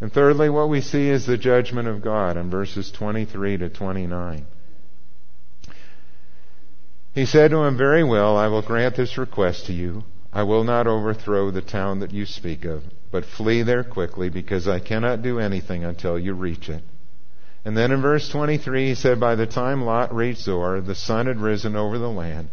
And 0.02 0.12
thirdly, 0.12 0.50
what 0.50 0.68
we 0.68 0.82
see 0.82 1.08
is 1.08 1.26
the 1.26 1.38
judgment 1.38 1.88
of 1.88 2.02
God 2.02 2.36
in 2.36 2.50
verses 2.50 2.92
23 2.92 3.60
to 3.60 3.70
29. 3.70 4.46
He 7.14 7.26
said 7.26 7.52
to 7.52 7.64
him, 7.64 7.78
Very 7.78 8.04
well, 8.04 8.36
I 8.36 8.48
will 8.48 8.62
grant 8.62 8.98
this 8.98 9.18
request 9.18 9.68
to 9.68 9.74
you. 9.74 10.04
I 10.34 10.44
will 10.44 10.66
not 10.66 10.88
overthrow 10.88 11.50
the 11.50 11.62
town 11.62 12.02
that 12.02 12.12
you 12.12 12.26
speak 12.26 12.66
of, 12.66 12.84
but 13.10 13.24
flee 13.24 13.64
there 13.64 13.86
quickly, 13.86 14.28
because 14.28 14.68
I 14.68 14.80
cannot 14.80 15.22
do 15.22 15.40
anything 15.40 15.86
until 15.86 16.20
you 16.20 16.34
reach 16.34 16.68
it. 16.68 16.84
And 17.64 17.78
then 17.78 17.92
in 17.92 18.02
verse 18.02 18.28
23, 18.30 18.90
he 18.90 18.96
said, 18.96 19.20
By 19.20 19.36
the 19.36 19.46
time 19.46 19.84
Lot 19.84 20.14
reached 20.14 20.42
Zoar, 20.42 20.82
the 20.82 20.96
sun 20.96 21.28
had 21.28 21.40
risen 21.40 21.76
over 21.76 21.98
the 21.98 22.10
land. 22.10 22.50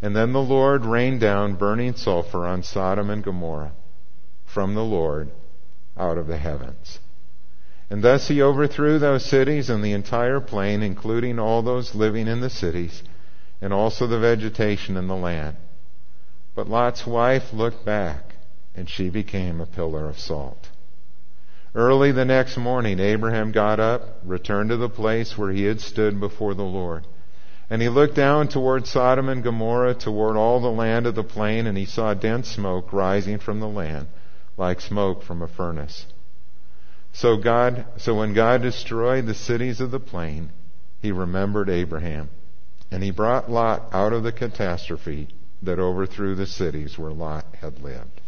And 0.00 0.16
then 0.16 0.32
the 0.32 0.42
Lord 0.42 0.84
rained 0.84 1.20
down 1.20 1.56
burning 1.56 1.94
sulfur 1.94 2.46
on 2.46 2.62
Sodom 2.62 3.10
and 3.10 3.22
Gomorrah 3.22 3.72
from 4.46 4.74
the 4.74 4.84
Lord 4.84 5.30
out 5.96 6.16
of 6.16 6.26
the 6.26 6.38
heavens. 6.38 7.00
And 7.90 8.02
thus 8.02 8.28
he 8.28 8.40
overthrew 8.40 8.98
those 8.98 9.24
cities 9.24 9.68
and 9.68 9.82
the 9.82 9.92
entire 9.92 10.40
plain, 10.40 10.82
including 10.82 11.38
all 11.38 11.62
those 11.62 11.94
living 11.94 12.26
in 12.28 12.40
the 12.40 12.50
cities, 12.50 13.02
and 13.60 13.72
also 13.72 14.06
the 14.06 14.18
vegetation 14.18 14.96
in 14.96 15.08
the 15.08 15.16
land. 15.16 15.56
But 16.54 16.68
Lot's 16.68 17.06
wife 17.06 17.52
looked 17.52 17.84
back, 17.84 18.34
and 18.74 18.88
she 18.88 19.10
became 19.10 19.60
a 19.60 19.66
pillar 19.66 20.08
of 20.08 20.18
salt. 20.18 20.67
Early 21.78 22.10
the 22.10 22.24
next 22.24 22.56
morning, 22.56 22.98
Abraham 22.98 23.52
got 23.52 23.78
up, 23.78 24.18
returned 24.24 24.70
to 24.70 24.76
the 24.76 24.88
place 24.88 25.38
where 25.38 25.52
he 25.52 25.62
had 25.62 25.80
stood 25.80 26.18
before 26.18 26.54
the 26.54 26.64
Lord. 26.64 27.06
And 27.70 27.80
he 27.80 27.88
looked 27.88 28.16
down 28.16 28.48
toward 28.48 28.88
Sodom 28.88 29.28
and 29.28 29.44
Gomorrah, 29.44 29.94
toward 29.94 30.36
all 30.36 30.58
the 30.58 30.72
land 30.72 31.06
of 31.06 31.14
the 31.14 31.22
plain, 31.22 31.68
and 31.68 31.78
he 31.78 31.84
saw 31.84 32.14
dense 32.14 32.48
smoke 32.48 32.92
rising 32.92 33.38
from 33.38 33.60
the 33.60 33.68
land, 33.68 34.08
like 34.56 34.80
smoke 34.80 35.22
from 35.22 35.40
a 35.40 35.46
furnace. 35.46 36.06
So 37.12 37.36
God, 37.36 37.86
so 37.98 38.12
when 38.16 38.34
God 38.34 38.60
destroyed 38.60 39.26
the 39.26 39.34
cities 39.34 39.80
of 39.80 39.92
the 39.92 40.00
plain, 40.00 40.50
he 41.00 41.12
remembered 41.12 41.70
Abraham, 41.70 42.28
and 42.90 43.04
he 43.04 43.12
brought 43.12 43.52
Lot 43.52 43.90
out 43.92 44.12
of 44.12 44.24
the 44.24 44.32
catastrophe 44.32 45.28
that 45.62 45.78
overthrew 45.78 46.34
the 46.34 46.46
cities 46.46 46.98
where 46.98 47.12
Lot 47.12 47.46
had 47.60 47.80
lived. 47.80 48.20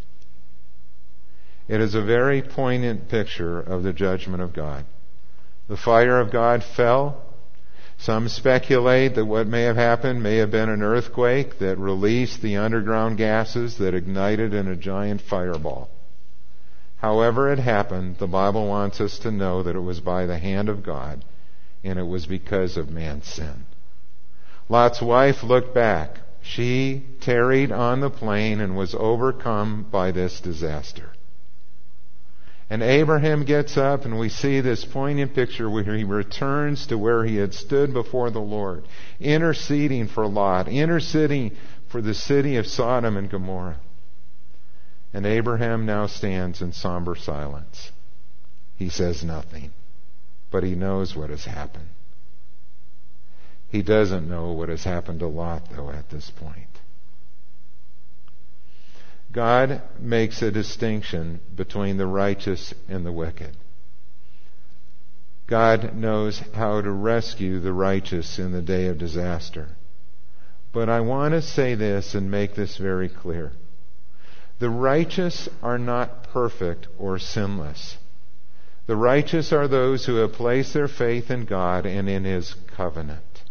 It 1.67 1.81
is 1.81 1.95
a 1.95 2.01
very 2.01 2.41
poignant 2.41 3.09
picture 3.09 3.59
of 3.59 3.83
the 3.83 3.93
judgment 3.93 4.41
of 4.41 4.53
God. 4.53 4.85
The 5.67 5.77
fire 5.77 6.19
of 6.19 6.31
God 6.31 6.63
fell. 6.63 7.21
Some 7.97 8.27
speculate 8.27 9.15
that 9.15 9.25
what 9.25 9.47
may 9.47 9.63
have 9.63 9.75
happened 9.75 10.23
may 10.23 10.37
have 10.37 10.51
been 10.51 10.69
an 10.69 10.81
earthquake 10.81 11.59
that 11.59 11.77
released 11.77 12.41
the 12.41 12.57
underground 12.57 13.17
gases 13.17 13.77
that 13.77 13.93
ignited 13.93 14.53
in 14.53 14.67
a 14.67 14.75
giant 14.75 15.21
fireball. 15.21 15.89
However 16.97 17.51
it 17.51 17.59
happened, 17.59 18.17
the 18.17 18.27
Bible 18.27 18.67
wants 18.67 18.99
us 18.99 19.19
to 19.19 19.31
know 19.31 19.63
that 19.63 19.75
it 19.75 19.81
was 19.81 19.99
by 19.99 20.25
the 20.25 20.37
hand 20.37 20.67
of 20.67 20.83
God 20.83 21.23
and 21.83 21.97
it 21.97 22.07
was 22.07 22.25
because 22.25 22.77
of 22.77 22.89
man's 22.89 23.27
sin. 23.27 23.65
Lot's 24.69 25.01
wife 25.01 25.43
looked 25.43 25.73
back. 25.73 26.19
She 26.41 27.05
tarried 27.21 27.71
on 27.71 27.99
the 27.99 28.09
plain 28.09 28.59
and 28.61 28.75
was 28.75 28.95
overcome 28.95 29.87
by 29.91 30.11
this 30.11 30.39
disaster. 30.41 31.11
And 32.71 32.81
Abraham 32.81 33.43
gets 33.43 33.75
up, 33.75 34.05
and 34.05 34.17
we 34.17 34.29
see 34.29 34.61
this 34.61 34.85
poignant 34.85 35.35
picture 35.35 35.69
where 35.69 35.83
he 35.83 36.05
returns 36.05 36.87
to 36.87 36.97
where 36.97 37.25
he 37.25 37.35
had 37.35 37.53
stood 37.53 37.91
before 37.91 38.31
the 38.31 38.39
Lord, 38.39 38.87
interceding 39.19 40.07
for 40.07 40.25
Lot, 40.25 40.69
interceding 40.69 41.57
for 41.89 42.01
the 42.01 42.13
city 42.13 42.55
of 42.55 42.65
Sodom 42.65 43.17
and 43.17 43.29
Gomorrah. 43.29 43.81
And 45.13 45.25
Abraham 45.25 45.85
now 45.85 46.07
stands 46.07 46.61
in 46.61 46.71
somber 46.71 47.13
silence. 47.13 47.91
He 48.77 48.87
says 48.87 49.21
nothing, 49.21 49.71
but 50.49 50.63
he 50.63 50.73
knows 50.73 51.13
what 51.13 51.29
has 51.29 51.43
happened. 51.43 51.89
He 53.67 53.81
doesn't 53.81 54.29
know 54.29 54.53
what 54.53 54.69
has 54.69 54.85
happened 54.85 55.19
to 55.19 55.27
Lot, 55.27 55.63
though, 55.75 55.89
at 55.89 56.09
this 56.09 56.29
point. 56.29 56.70
God 59.31 59.81
makes 59.99 60.41
a 60.41 60.51
distinction 60.51 61.39
between 61.55 61.97
the 61.97 62.07
righteous 62.07 62.73
and 62.89 63.05
the 63.05 63.11
wicked. 63.11 63.55
God 65.47 65.95
knows 65.95 66.39
how 66.53 66.81
to 66.81 66.91
rescue 66.91 67.59
the 67.59 67.73
righteous 67.73 68.39
in 68.39 68.51
the 68.51 68.61
day 68.61 68.87
of 68.87 68.97
disaster. 68.97 69.69
But 70.73 70.89
I 70.89 71.01
want 71.01 71.33
to 71.33 71.41
say 71.41 71.75
this 71.75 72.15
and 72.15 72.31
make 72.31 72.55
this 72.55 72.77
very 72.77 73.09
clear. 73.09 73.51
The 74.59 74.69
righteous 74.69 75.49
are 75.61 75.77
not 75.77 76.23
perfect 76.31 76.87
or 76.97 77.19
sinless. 77.19 77.97
The 78.87 78.95
righteous 78.95 79.51
are 79.51 79.67
those 79.67 80.05
who 80.05 80.15
have 80.15 80.33
placed 80.33 80.73
their 80.73 80.87
faith 80.87 81.31
in 81.31 81.45
God 81.45 81.85
and 81.85 82.09
in 82.09 82.23
His 82.23 82.55
covenant. 82.75 83.43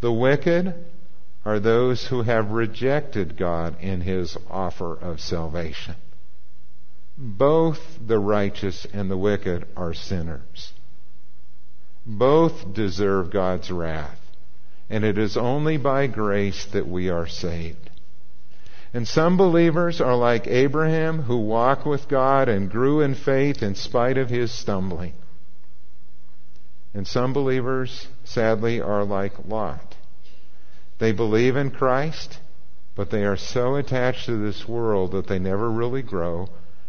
The 0.00 0.12
wicked 0.12 0.74
are 1.46 1.60
those 1.60 2.04
who 2.08 2.22
have 2.22 2.50
rejected 2.50 3.36
God 3.36 3.80
in 3.80 4.00
his 4.00 4.36
offer 4.50 4.96
of 4.96 5.20
salvation. 5.20 5.94
Both 7.16 7.78
the 8.04 8.18
righteous 8.18 8.84
and 8.92 9.08
the 9.08 9.16
wicked 9.16 9.64
are 9.76 9.94
sinners. 9.94 10.72
Both 12.04 12.74
deserve 12.74 13.30
God's 13.30 13.70
wrath. 13.70 14.18
And 14.90 15.04
it 15.04 15.18
is 15.18 15.36
only 15.36 15.76
by 15.76 16.08
grace 16.08 16.66
that 16.72 16.88
we 16.88 17.10
are 17.10 17.28
saved. 17.28 17.90
And 18.92 19.06
some 19.06 19.36
believers 19.36 20.00
are 20.00 20.16
like 20.16 20.48
Abraham 20.48 21.22
who 21.22 21.38
walked 21.38 21.86
with 21.86 22.08
God 22.08 22.48
and 22.48 22.68
grew 22.68 23.00
in 23.00 23.14
faith 23.14 23.62
in 23.62 23.76
spite 23.76 24.18
of 24.18 24.28
his 24.28 24.50
stumbling. 24.50 25.12
And 26.92 27.06
some 27.06 27.32
believers, 27.32 28.08
sadly, 28.24 28.80
are 28.80 29.04
like 29.04 29.46
Lot. 29.46 29.85
They 30.98 31.12
believe 31.12 31.56
in 31.56 31.70
Christ, 31.70 32.38
but 32.94 33.10
they 33.10 33.24
are 33.24 33.36
so 33.36 33.76
attached 33.76 34.26
to 34.26 34.36
this 34.36 34.66
world 34.66 35.12
that 35.12 35.26
they 35.26 35.38
never 35.38 35.70
really 35.70 36.02
grow, 36.02 36.48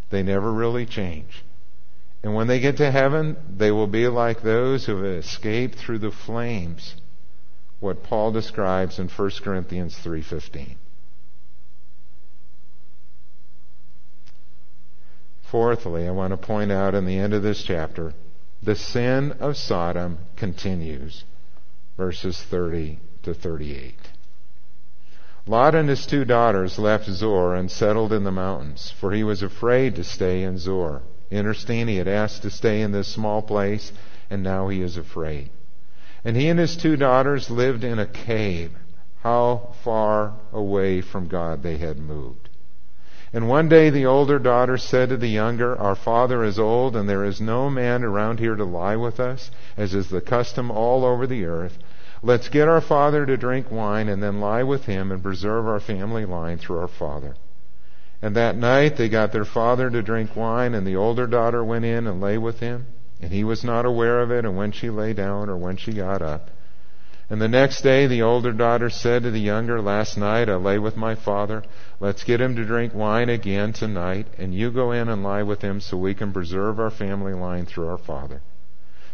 they 0.09 0.23
never 0.23 0.51
really 0.51 0.85
change. 0.85 1.43
And 2.23 2.33
when 2.33 2.47
they 2.47 2.59
get 2.59 2.77
to 2.77 2.91
heaven, 2.91 3.35
they 3.57 3.71
will 3.71 3.87
be 3.87 4.07
like 4.07 4.41
those 4.41 4.85
who 4.85 4.97
have 4.97 5.05
escaped 5.05 5.75
through 5.75 5.99
the 5.99 6.11
flames, 6.11 6.95
what 7.79 8.03
Paul 8.03 8.31
describes 8.31 8.97
in 8.97 9.09
1 9.09 9.43
Corinthians 9.43 9.95
3:15. 9.95 10.77
Fourthly, 15.43 16.07
I 16.07 16.11
want 16.11 16.31
to 16.31 16.37
point 16.37 16.71
out 16.71 16.95
in 16.95 17.05
the 17.05 17.17
end 17.17 17.33
of 17.33 17.43
this 17.43 17.63
chapter, 17.63 18.13
the 18.63 18.75
sin 18.75 19.33
of 19.33 19.55
Sodom 19.55 20.17
continues. 20.35 21.23
Verses 21.97 22.41
30 22.41 22.99
to 23.27 23.33
38. 23.33 23.93
Lot 25.45 25.75
and 25.75 25.89
his 25.89 26.05
two 26.05 26.23
daughters 26.23 26.79
left 26.79 27.09
Zoar 27.09 27.55
and 27.55 27.69
settled 27.69 28.13
in 28.13 28.23
the 28.23 28.31
mountains, 28.31 28.93
for 29.01 29.11
he 29.11 29.21
was 29.21 29.43
afraid 29.43 29.95
to 29.95 30.03
stay 30.05 30.43
in 30.43 30.57
Zoar. 30.57 31.01
Interesting, 31.29 31.89
he 31.89 31.97
had 31.97 32.07
asked 32.07 32.43
to 32.43 32.49
stay 32.49 32.81
in 32.81 32.93
this 32.93 33.09
small 33.09 33.41
place, 33.41 33.91
and 34.29 34.43
now 34.43 34.69
he 34.69 34.81
is 34.81 34.95
afraid. 34.95 35.49
And 36.23 36.37
he 36.37 36.47
and 36.47 36.57
his 36.57 36.77
two 36.77 36.95
daughters 36.95 37.49
lived 37.49 37.83
in 37.83 37.99
a 37.99 38.05
cave. 38.05 38.71
How 39.23 39.73
far 39.83 40.35
away 40.53 41.01
from 41.01 41.27
God 41.27 41.63
they 41.63 41.77
had 41.77 41.97
moved. 41.97 42.47
And 43.33 43.49
one 43.49 43.67
day 43.67 43.89
the 43.89 44.05
older 44.05 44.39
daughter 44.39 44.77
said 44.77 45.09
to 45.09 45.17
the 45.17 45.27
younger, 45.27 45.77
Our 45.77 45.95
father 45.95 46.45
is 46.45 46.57
old, 46.57 46.95
and 46.95 47.09
there 47.09 47.25
is 47.25 47.41
no 47.41 47.69
man 47.69 48.05
around 48.05 48.39
here 48.39 48.55
to 48.55 48.63
lie 48.63 48.95
with 48.95 49.19
us, 49.19 49.51
as 49.75 49.93
is 49.93 50.09
the 50.09 50.21
custom 50.21 50.71
all 50.71 51.03
over 51.03 51.27
the 51.27 51.43
earth. 51.43 51.77
Let's 52.23 52.49
get 52.49 52.67
our 52.67 52.81
father 52.81 53.25
to 53.25 53.37
drink 53.37 53.71
wine, 53.71 54.09
and 54.09 54.21
then 54.21 54.39
lie 54.39 54.63
with 54.63 54.85
him 54.85 55.11
and 55.11 55.21
preserve 55.21 55.67
our 55.67 55.79
family 55.79 56.25
line 56.25 56.57
through 56.57 56.79
our 56.79 56.87
father. 56.87 57.35
And 58.21 58.35
that 58.35 58.55
night 58.55 58.97
they 58.97 59.09
got 59.09 59.31
their 59.31 59.45
father 59.45 59.89
to 59.89 60.01
drink 60.01 60.35
wine, 60.35 60.73
and 60.73 60.85
the 60.87 60.95
older 60.95 61.27
daughter 61.27 61.63
went 61.63 61.85
in 61.85 62.07
and 62.07 62.19
lay 62.19 62.37
with 62.37 62.59
him. 62.59 62.87
And 63.21 63.31
he 63.31 63.43
was 63.43 63.63
not 63.63 63.85
aware 63.85 64.21
of 64.21 64.31
it, 64.31 64.45
and 64.45 64.57
when 64.57 64.71
she 64.71 64.89
lay 64.89 65.13
down 65.13 65.49
or 65.49 65.57
when 65.57 65.77
she 65.77 65.93
got 65.93 66.21
up. 66.21 66.49
And 67.29 67.41
the 67.41 67.47
next 67.47 67.81
day 67.81 68.07
the 68.07 68.21
older 68.21 68.53
daughter 68.53 68.89
said 68.89 69.23
to 69.23 69.31
the 69.31 69.39
younger, 69.39 69.81
Last 69.81 70.17
night 70.17 70.49
I 70.49 70.55
lay 70.55 70.79
with 70.79 70.95
my 70.95 71.13
father. 71.13 71.63
Let's 71.99 72.23
get 72.23 72.39
him 72.39 72.55
to 72.55 72.65
drink 72.65 72.93
wine 72.93 73.29
again 73.29 73.73
tonight, 73.73 74.27
and 74.37 74.53
you 74.53 74.71
go 74.71 74.91
in 74.91 75.09
and 75.09 75.23
lie 75.23 75.43
with 75.43 75.61
him 75.61 75.81
so 75.81 75.97
we 75.97 76.13
can 76.13 76.31
preserve 76.31 76.79
our 76.79 76.91
family 76.91 77.33
line 77.33 77.65
through 77.65 77.89
our 77.89 77.97
father. 77.97 78.41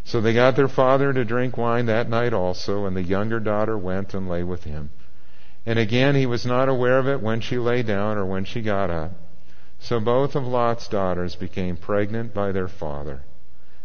So 0.05 0.19
they 0.19 0.33
got 0.33 0.55
their 0.55 0.67
father 0.67 1.13
to 1.13 1.25
drink 1.25 1.57
wine 1.57 1.85
that 1.85 2.09
night 2.09 2.33
also, 2.33 2.85
and 2.85 2.95
the 2.95 3.03
younger 3.03 3.39
daughter 3.39 3.77
went 3.77 4.13
and 4.13 4.27
lay 4.27 4.43
with 4.43 4.63
him. 4.63 4.91
And 5.65 5.79
again 5.79 6.15
he 6.15 6.25
was 6.25 6.45
not 6.45 6.67
aware 6.67 6.99
of 6.99 7.07
it 7.07 7.21
when 7.21 7.39
she 7.39 7.57
lay 7.57 7.83
down 7.83 8.17
or 8.17 8.25
when 8.25 8.43
she 8.43 8.61
got 8.61 8.89
up. 8.89 9.13
So 9.79 9.99
both 9.99 10.35
of 10.35 10.45
Lot's 10.45 10.87
daughters 10.87 11.35
became 11.35 11.77
pregnant 11.77 12.33
by 12.33 12.51
their 12.51 12.67
father. 12.67 13.23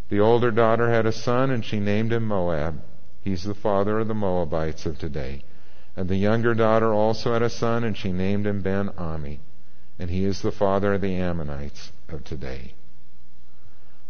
The 0.09 0.21
older 0.21 0.51
daughter 0.51 0.91
had 0.91 1.07
a 1.07 1.13
son, 1.13 1.51
and 1.51 1.65
she 1.65 1.81
named 1.81 2.13
him 2.13 2.25
Moab 2.25 2.81
He's 3.21 3.45
the 3.45 3.55
father 3.55 3.99
of 3.99 4.09
the 4.09 4.15
Moabites 4.15 4.87
of 4.87 4.99
today. 4.99 5.43
And 5.97 6.09
the 6.09 6.17
younger 6.17 6.55
daughter 6.55 6.95
also 6.95 7.33
had 7.33 7.43
a 7.43 7.51
son, 7.51 7.85
and 7.85 7.97
she 7.97 8.13
named 8.13 8.47
him 8.47 8.63
Ben 8.63 8.89
Ami. 8.97 9.41
And 9.99 10.09
he 10.09 10.25
is 10.25 10.41
the 10.41 10.53
father 10.53 10.95
of 10.95 11.01
the 11.01 11.17
Ammonites 11.17 11.93
of 12.09 12.25
today. 12.25 12.75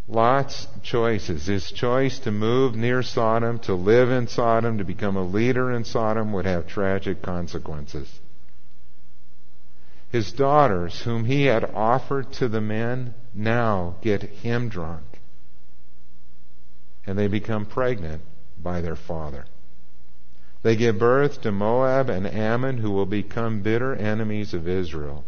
Lot's 0.08 0.66
choices, 0.82 1.46
his 1.46 1.70
choice 1.70 2.18
to 2.20 2.30
move 2.30 2.74
near 2.74 3.02
Sodom, 3.02 3.58
to 3.60 3.74
live 3.74 4.10
in 4.10 4.26
Sodom, 4.26 4.78
to 4.78 4.84
become 4.84 5.16
a 5.16 5.22
leader 5.22 5.70
in 5.70 5.84
Sodom 5.84 6.32
would 6.32 6.46
have 6.46 6.66
tragic 6.66 7.20
consequences. 7.20 8.20
His 10.10 10.32
daughters, 10.32 11.02
whom 11.02 11.26
he 11.26 11.44
had 11.44 11.64
offered 11.74 12.32
to 12.34 12.48
the 12.48 12.62
men, 12.62 13.12
now 13.34 13.96
get 14.00 14.22
him 14.22 14.70
drunk. 14.70 15.20
And 17.06 17.18
they 17.18 17.28
become 17.28 17.66
pregnant 17.66 18.22
by 18.58 18.80
their 18.80 18.96
father. 18.96 19.44
They 20.62 20.76
give 20.76 20.98
birth 20.98 21.42
to 21.42 21.52
Moab 21.52 22.08
and 22.08 22.26
Ammon, 22.26 22.78
who 22.78 22.90
will 22.90 23.06
become 23.06 23.60
bitter 23.60 23.94
enemies 23.94 24.54
of 24.54 24.66
Israel. 24.66 25.24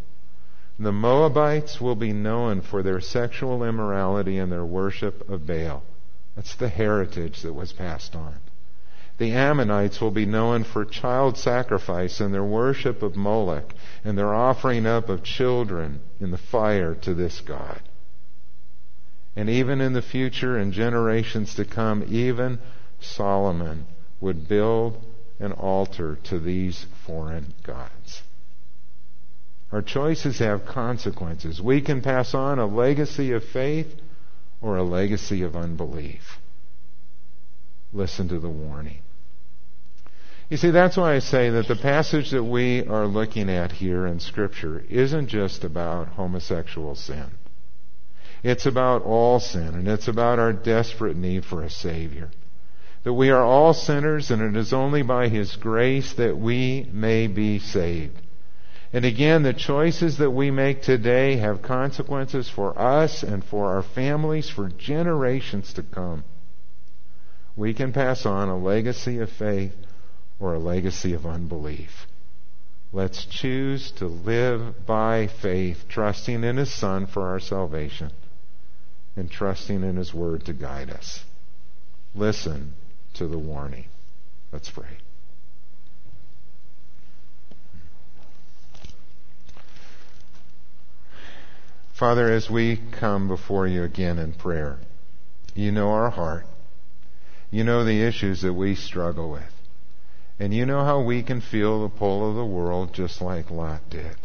The 0.82 0.92
Moabites 0.92 1.78
will 1.78 1.94
be 1.94 2.14
known 2.14 2.62
for 2.62 2.82
their 2.82 3.02
sexual 3.02 3.62
immorality 3.62 4.38
and 4.38 4.50
their 4.50 4.64
worship 4.64 5.28
of 5.28 5.46
Baal. 5.46 5.82
That's 6.34 6.54
the 6.54 6.70
heritage 6.70 7.42
that 7.42 7.52
was 7.52 7.74
passed 7.74 8.16
on. 8.16 8.36
The 9.18 9.32
Ammonites 9.32 10.00
will 10.00 10.10
be 10.10 10.24
known 10.24 10.64
for 10.64 10.86
child 10.86 11.36
sacrifice 11.36 12.18
and 12.18 12.32
their 12.32 12.42
worship 12.42 13.02
of 13.02 13.14
Moloch 13.14 13.74
and 14.04 14.16
their 14.16 14.32
offering 14.32 14.86
up 14.86 15.10
of 15.10 15.22
children 15.22 16.00
in 16.18 16.30
the 16.30 16.38
fire 16.38 16.94
to 17.02 17.12
this 17.12 17.42
God. 17.42 17.82
And 19.36 19.50
even 19.50 19.82
in 19.82 19.92
the 19.92 20.00
future 20.00 20.56
and 20.56 20.72
generations 20.72 21.56
to 21.56 21.66
come, 21.66 22.06
even 22.08 22.58
Solomon 23.00 23.84
would 24.18 24.48
build 24.48 25.04
an 25.38 25.52
altar 25.52 26.16
to 26.24 26.38
these 26.38 26.86
foreign 27.04 27.52
gods. 27.64 28.22
Our 29.72 29.82
choices 29.82 30.38
have 30.38 30.66
consequences. 30.66 31.60
We 31.60 31.80
can 31.80 32.02
pass 32.02 32.34
on 32.34 32.58
a 32.58 32.66
legacy 32.66 33.32
of 33.32 33.44
faith 33.44 33.94
or 34.60 34.76
a 34.76 34.82
legacy 34.82 35.42
of 35.42 35.56
unbelief. 35.56 36.38
Listen 37.92 38.28
to 38.28 38.38
the 38.38 38.48
warning. 38.48 39.02
You 40.48 40.56
see, 40.56 40.70
that's 40.70 40.96
why 40.96 41.14
I 41.14 41.20
say 41.20 41.50
that 41.50 41.68
the 41.68 41.76
passage 41.76 42.30
that 42.30 42.42
we 42.42 42.84
are 42.86 43.06
looking 43.06 43.48
at 43.48 43.70
here 43.70 44.06
in 44.06 44.18
Scripture 44.18 44.84
isn't 44.88 45.28
just 45.28 45.62
about 45.62 46.08
homosexual 46.08 46.96
sin. 46.96 47.30
It's 48.42 48.66
about 48.66 49.02
all 49.02 49.38
sin, 49.38 49.74
and 49.74 49.86
it's 49.86 50.08
about 50.08 50.40
our 50.40 50.52
desperate 50.52 51.16
need 51.16 51.44
for 51.44 51.62
a 51.62 51.70
Savior 51.70 52.30
that 53.02 53.12
we 53.12 53.30
are 53.30 53.42
all 53.42 53.72
sinners 53.72 54.30
and 54.30 54.42
it 54.42 54.58
is 54.58 54.72
only 54.72 55.02
by 55.02 55.28
His 55.28 55.56
grace 55.56 56.12
that 56.14 56.36
we 56.36 56.88
may 56.92 57.26
be 57.26 57.58
saved. 57.58 58.20
And 58.92 59.04
again, 59.04 59.44
the 59.44 59.52
choices 59.52 60.18
that 60.18 60.30
we 60.30 60.50
make 60.50 60.82
today 60.82 61.36
have 61.36 61.62
consequences 61.62 62.48
for 62.48 62.76
us 62.76 63.22
and 63.22 63.44
for 63.44 63.68
our 63.74 63.82
families 63.82 64.50
for 64.50 64.68
generations 64.68 65.72
to 65.74 65.82
come. 65.82 66.24
We 67.56 67.72
can 67.72 67.92
pass 67.92 68.26
on 68.26 68.48
a 68.48 68.58
legacy 68.58 69.18
of 69.18 69.30
faith 69.30 69.74
or 70.40 70.54
a 70.54 70.58
legacy 70.58 71.12
of 71.12 71.24
unbelief. 71.24 72.06
Let's 72.92 73.24
choose 73.24 73.92
to 73.92 74.06
live 74.06 74.86
by 74.86 75.28
faith, 75.28 75.84
trusting 75.88 76.42
in 76.42 76.56
His 76.56 76.72
Son 76.72 77.06
for 77.06 77.28
our 77.28 77.38
salvation 77.38 78.10
and 79.14 79.30
trusting 79.30 79.84
in 79.84 79.96
His 79.96 80.12
Word 80.12 80.46
to 80.46 80.52
guide 80.52 80.90
us. 80.90 81.24
Listen 82.14 82.72
to 83.14 83.28
the 83.28 83.38
warning. 83.38 83.84
Let's 84.50 84.70
pray. 84.70 84.98
Father, 92.00 92.32
as 92.32 92.48
we 92.48 92.80
come 92.98 93.28
before 93.28 93.66
you 93.66 93.82
again 93.82 94.18
in 94.18 94.32
prayer, 94.32 94.78
you 95.54 95.70
know 95.70 95.90
our 95.90 96.08
heart. 96.08 96.46
You 97.50 97.62
know 97.62 97.84
the 97.84 98.02
issues 98.02 98.40
that 98.40 98.54
we 98.54 98.74
struggle 98.74 99.30
with. 99.30 99.52
And 100.38 100.54
you 100.54 100.64
know 100.64 100.82
how 100.82 101.02
we 101.02 101.22
can 101.22 101.42
feel 101.42 101.82
the 101.82 101.94
pull 101.94 102.26
of 102.26 102.36
the 102.36 102.46
world 102.46 102.94
just 102.94 103.20
like 103.20 103.50
Lot 103.50 103.90
did. 103.90 104.16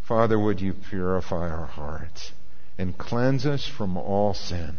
Father, 0.00 0.38
would 0.38 0.62
you 0.62 0.72
purify 0.72 1.50
our 1.50 1.66
hearts 1.66 2.32
and 2.78 2.96
cleanse 2.96 3.44
us 3.44 3.68
from 3.68 3.98
all 3.98 4.32
sin? 4.32 4.78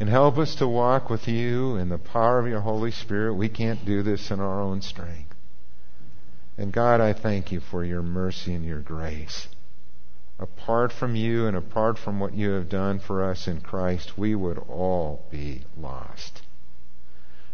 and 0.00 0.08
help 0.08 0.38
us 0.38 0.56
to 0.56 0.66
walk 0.66 1.08
with 1.08 1.28
you 1.28 1.76
in 1.76 1.88
the 1.88 1.98
power 1.98 2.40
of 2.40 2.46
your 2.48 2.60
Holy 2.60 2.90
Spirit. 2.90 3.34
We 3.34 3.48
can't 3.48 3.84
do 3.84 4.02
this 4.02 4.32
in 4.32 4.40
our 4.40 4.60
own 4.60 4.82
strength. 4.82 5.34
And 6.56 6.72
God, 6.72 7.00
I 7.00 7.12
thank 7.12 7.52
you 7.52 7.60
for 7.60 7.84
your 7.84 8.02
mercy 8.02 8.54
and 8.54 8.64
your 8.64 8.80
grace. 8.80 9.48
Apart 10.38 10.92
from 10.92 11.16
you 11.16 11.46
and 11.46 11.56
apart 11.56 11.98
from 11.98 12.20
what 12.20 12.34
you 12.34 12.50
have 12.50 12.68
done 12.68 13.00
for 13.00 13.24
us 13.24 13.48
in 13.48 13.60
Christ, 13.60 14.16
we 14.16 14.34
would 14.34 14.58
all 14.58 15.26
be 15.30 15.64
lost. 15.76 16.42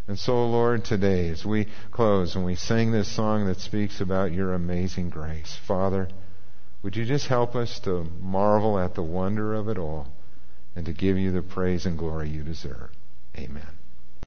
And 0.07 0.19
so, 0.19 0.47
Lord, 0.47 0.85
today, 0.85 1.29
as 1.31 1.47
we 1.47 1.67
close 1.91 2.37
and 2.37 2.45
we 2.45 2.57
sing 2.57 2.93
this 2.93 3.09
song 3.09 3.47
that 3.47 3.59
speaks 3.61 4.03
about 4.03 4.33
your 4.33 4.53
amazing 4.53 5.09
grace, 5.09 5.57
Father, 5.67 6.09
Would 6.85 6.97
you 6.97 7.07
just 7.07 7.29
help 7.29 7.57
us 7.57 7.81
to 7.81 8.05
marvel 8.21 8.79
at 8.79 8.95
the 8.95 9.03
wonder 9.03 9.55
of 9.55 9.71
it 9.71 9.79
all 9.79 10.09
and 10.77 10.85
to 10.85 10.93
give 10.93 11.17
you 11.17 11.33
the 11.33 11.41
praise 11.41 11.87
and 11.87 11.97
glory 11.97 12.29
you 12.29 12.43
deserve? 12.43 12.91
Amen. 13.39 13.67